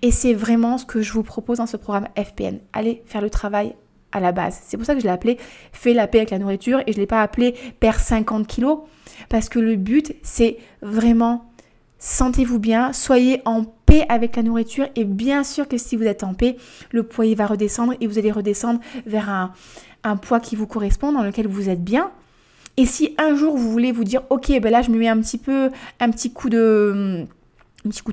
Et 0.01 0.09
c'est 0.09 0.33
vraiment 0.33 0.79
ce 0.79 0.85
que 0.85 1.03
je 1.03 1.13
vous 1.13 1.21
propose 1.21 1.59
dans 1.59 1.67
ce 1.67 1.77
programme 1.77 2.07
FPN. 2.17 2.57
Allez 2.73 3.03
faire 3.05 3.21
le 3.21 3.29
travail 3.29 3.75
à 4.11 4.19
la 4.19 4.31
base. 4.31 4.61
C'est 4.65 4.77
pour 4.77 4.85
ça 4.87 4.95
que 4.95 4.99
je 4.99 5.05
l'ai 5.05 5.11
appelé 5.11 5.37
Fais 5.73 5.93
la 5.93 6.07
paix 6.07 6.17
avec 6.17 6.31
la 6.31 6.39
nourriture 6.39 6.79
et 6.87 6.91
je 6.91 6.97
ne 6.97 7.01
l'ai 7.01 7.07
pas 7.07 7.21
appelé 7.21 7.53
Perds 7.79 7.99
50 7.99 8.47
kilos. 8.47 8.79
Parce 9.29 9.47
que 9.47 9.59
le 9.59 9.75
but, 9.75 10.15
c'est 10.23 10.57
vraiment 10.81 11.51
sentez-vous 12.01 12.57
bien, 12.57 12.93
soyez 12.93 13.43
en 13.45 13.63
paix 13.63 14.07
avec 14.09 14.35
la 14.35 14.41
nourriture 14.41 14.87
et 14.95 15.05
bien 15.05 15.43
sûr 15.43 15.67
que 15.67 15.77
si 15.77 15.95
vous 15.95 16.05
êtes 16.05 16.23
en 16.23 16.33
paix, 16.33 16.57
le 16.89 17.03
poids 17.03 17.35
va 17.35 17.45
redescendre 17.45 17.93
et 18.01 18.07
vous 18.07 18.17
allez 18.17 18.31
redescendre 18.31 18.79
vers 19.05 19.29
un, 19.29 19.53
un 20.03 20.15
poids 20.15 20.39
qui 20.39 20.55
vous 20.55 20.67
correspond, 20.67 21.11
dans 21.11 21.23
lequel 21.23 21.47
vous 21.47 21.69
êtes 21.69 21.83
bien. 21.83 22.11
Et 22.77 22.85
si 22.85 23.15
un 23.17 23.35
jour 23.35 23.57
vous 23.57 23.69
voulez 23.71 23.91
vous 23.91 24.03
dire, 24.03 24.21
ok, 24.29 24.51
ben 24.61 24.71
là 24.71 24.81
je 24.81 24.91
me 24.91 24.97
mets 24.97 25.09
un 25.09 25.19
petit 25.19 25.37
peu, 25.37 25.69
un 25.99 26.09
petit 26.09 26.31
coup 26.31 26.49
de 26.49 27.27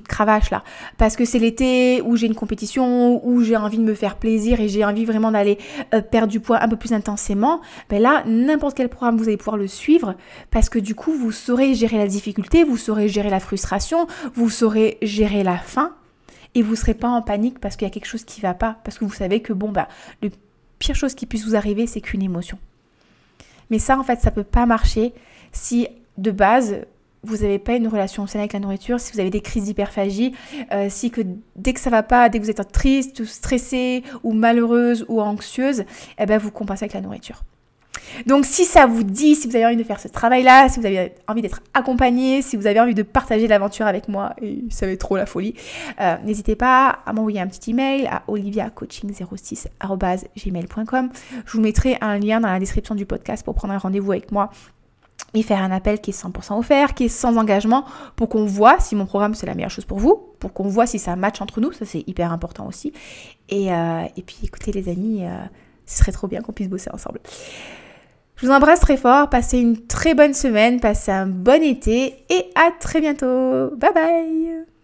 cravache 0.07 0.49
là, 0.51 0.63
parce 0.97 1.15
que 1.15 1.23
c'est 1.23 1.39
l'été 1.39 2.01
où 2.01 2.17
j'ai 2.17 2.27
une 2.27 2.35
compétition, 2.35 3.25
où 3.25 3.41
j'ai 3.41 3.55
envie 3.55 3.77
de 3.77 3.83
me 3.83 3.93
faire 3.93 4.17
plaisir 4.17 4.59
et 4.59 4.67
j'ai 4.67 4.83
envie 4.83 5.05
vraiment 5.05 5.31
d'aller 5.31 5.57
euh, 5.93 6.01
perdre 6.01 6.27
du 6.27 6.41
poids 6.41 6.61
un 6.61 6.67
peu 6.67 6.75
plus 6.75 6.91
intensément, 6.91 7.61
ben 7.89 8.01
là, 8.01 8.23
n'importe 8.25 8.75
quel 8.75 8.89
programme, 8.89 9.17
vous 9.17 9.29
allez 9.29 9.37
pouvoir 9.37 9.57
le 9.57 9.67
suivre, 9.67 10.15
parce 10.51 10.69
que 10.69 10.77
du 10.77 10.93
coup, 10.93 11.13
vous 11.13 11.31
saurez 11.31 11.73
gérer 11.73 11.97
la 11.97 12.07
difficulté, 12.07 12.65
vous 12.65 12.77
saurez 12.77 13.07
gérer 13.07 13.29
la 13.29 13.39
frustration, 13.39 14.07
vous 14.35 14.49
saurez 14.49 14.97
gérer 15.01 15.43
la 15.43 15.57
faim, 15.57 15.93
et 16.55 16.61
vous 16.61 16.75
serez 16.75 16.95
pas 16.95 17.07
en 17.07 17.21
panique 17.21 17.59
parce 17.59 17.75
qu'il 17.75 17.87
y 17.87 17.91
a 17.91 17.93
quelque 17.93 18.07
chose 18.07 18.25
qui 18.25 18.41
va 18.41 18.53
pas, 18.53 18.77
parce 18.83 18.97
que 18.97 19.05
vous 19.05 19.13
savez 19.13 19.41
que 19.41 19.53
bon, 19.53 19.71
bah, 19.71 19.87
le 20.21 20.29
pire 20.79 20.95
chose 20.95 21.13
qui 21.13 21.25
puisse 21.25 21.45
vous 21.45 21.55
arriver, 21.55 21.87
c'est 21.87 22.01
qu'une 22.01 22.23
émotion. 22.23 22.57
Mais 23.69 23.79
ça, 23.79 23.99
en 23.99 24.03
fait, 24.03 24.19
ça 24.19 24.31
peut 24.31 24.43
pas 24.43 24.65
marcher 24.65 25.13
si 25.51 25.87
de 26.17 26.31
base 26.31 26.81
vous 27.23 27.37
n'avez 27.37 27.59
pas 27.59 27.75
une 27.75 27.87
relation 27.87 28.25
saine 28.27 28.39
avec 28.39 28.53
la 28.53 28.59
nourriture, 28.59 28.99
si 28.99 29.11
vous 29.11 29.19
avez 29.19 29.29
des 29.29 29.41
crises 29.41 29.65
d'hyperphagie, 29.65 30.33
euh, 30.71 30.87
si 30.89 31.11
que 31.11 31.21
dès 31.55 31.73
que 31.73 31.79
ça 31.79 31.89
va 31.89 32.01
pas, 32.01 32.29
dès 32.29 32.39
que 32.39 32.43
vous 32.45 32.49
êtes 32.49 32.71
triste 32.71 33.19
ou 33.19 33.25
stressée 33.25 34.03
ou 34.23 34.33
malheureuse 34.33 35.05
ou 35.09 35.21
anxieuse, 35.21 35.83
eh 36.17 36.25
ben 36.25 36.37
vous 36.37 36.51
compensez 36.51 36.85
avec 36.85 36.93
la 36.93 37.01
nourriture. 37.01 37.43
Donc 38.25 38.45
si 38.45 38.65
ça 38.65 38.85
vous 38.85 39.03
dit, 39.03 39.35
si 39.35 39.47
vous 39.47 39.55
avez 39.55 39.65
envie 39.65 39.77
de 39.77 39.83
faire 39.83 39.99
ce 39.99 40.07
travail-là, 40.07 40.69
si 40.69 40.79
vous 40.79 40.85
avez 40.85 41.13
envie 41.27 41.41
d'être 41.41 41.61
accompagné, 41.73 42.41
si 42.41 42.55
vous 42.57 42.67
avez 42.67 42.79
envie 42.79 42.95
de 42.95 43.03
partager 43.03 43.47
l'aventure 43.47 43.87
avec 43.87 44.07
moi, 44.07 44.33
et 44.41 44.63
ça 44.69 44.85
va 44.85 44.91
être 44.91 44.99
trop 44.99 45.17
la 45.17 45.25
folie, 45.25 45.55
euh, 45.99 46.15
n'hésitez 46.23 46.55
pas 46.55 46.99
à 47.05 47.13
m'envoyer 47.13 47.41
un 47.41 47.47
petit 47.47 47.71
email 47.71 48.05
à 48.07 48.21
oliviacoaching06.gmail.com. 48.27 51.09
Je 51.45 51.51
vous 51.51 51.61
mettrai 51.61 51.97
un 52.01 52.19
lien 52.19 52.39
dans 52.39 52.49
la 52.49 52.59
description 52.59 52.95
du 52.95 53.05
podcast 53.05 53.43
pour 53.43 53.55
prendre 53.55 53.73
un 53.73 53.77
rendez-vous 53.77 54.11
avec 54.11 54.31
moi 54.31 54.49
et 55.33 55.43
faire 55.43 55.61
un 55.61 55.71
appel 55.71 56.01
qui 56.01 56.11
est 56.11 56.23
100% 56.23 56.57
offert, 56.57 56.93
qui 56.93 57.05
est 57.05 57.09
sans 57.09 57.37
engagement, 57.37 57.85
pour 58.15 58.29
qu'on 58.29 58.45
voit 58.45 58.79
si 58.79 58.95
mon 58.95 59.05
programme 59.05 59.35
c'est 59.35 59.45
la 59.45 59.53
meilleure 59.53 59.69
chose 59.69 59.85
pour 59.85 59.99
vous, 59.99 60.33
pour 60.39 60.53
qu'on 60.53 60.67
voit 60.67 60.87
si 60.87 60.99
ça 60.99 61.15
match 61.15 61.41
entre 61.41 61.61
nous, 61.61 61.71
ça 61.71 61.85
c'est 61.85 62.03
hyper 62.07 62.31
important 62.31 62.67
aussi. 62.67 62.93
Et, 63.49 63.71
euh, 63.71 64.03
puis 64.25 64.37
écoutez 64.43 64.71
les 64.71 64.89
amis, 64.89 65.25
euh, 65.25 65.29
ce 65.85 65.99
serait 65.99 66.11
trop 66.11 66.27
bien 66.27 66.41
qu'on 66.41 66.53
puisse 66.53 66.69
bosser 66.69 66.89
ensemble. 66.91 67.19
Je 68.41 68.47
vous 68.47 68.53
embrasse 68.53 68.79
très 68.79 68.95
fort, 68.95 69.29
passez 69.29 69.59
une 69.59 69.85
très 69.85 70.13
bonne 70.13 70.33
semaine, 70.33 70.79
passez 70.79 71.11
un 71.11 71.27
bon 71.27 71.61
été 71.61 72.23
et 72.29 72.45
à 72.55 72.71
très 72.71 73.01
bientôt. 73.01 73.75
Bye 73.75 73.93
bye 73.93 74.78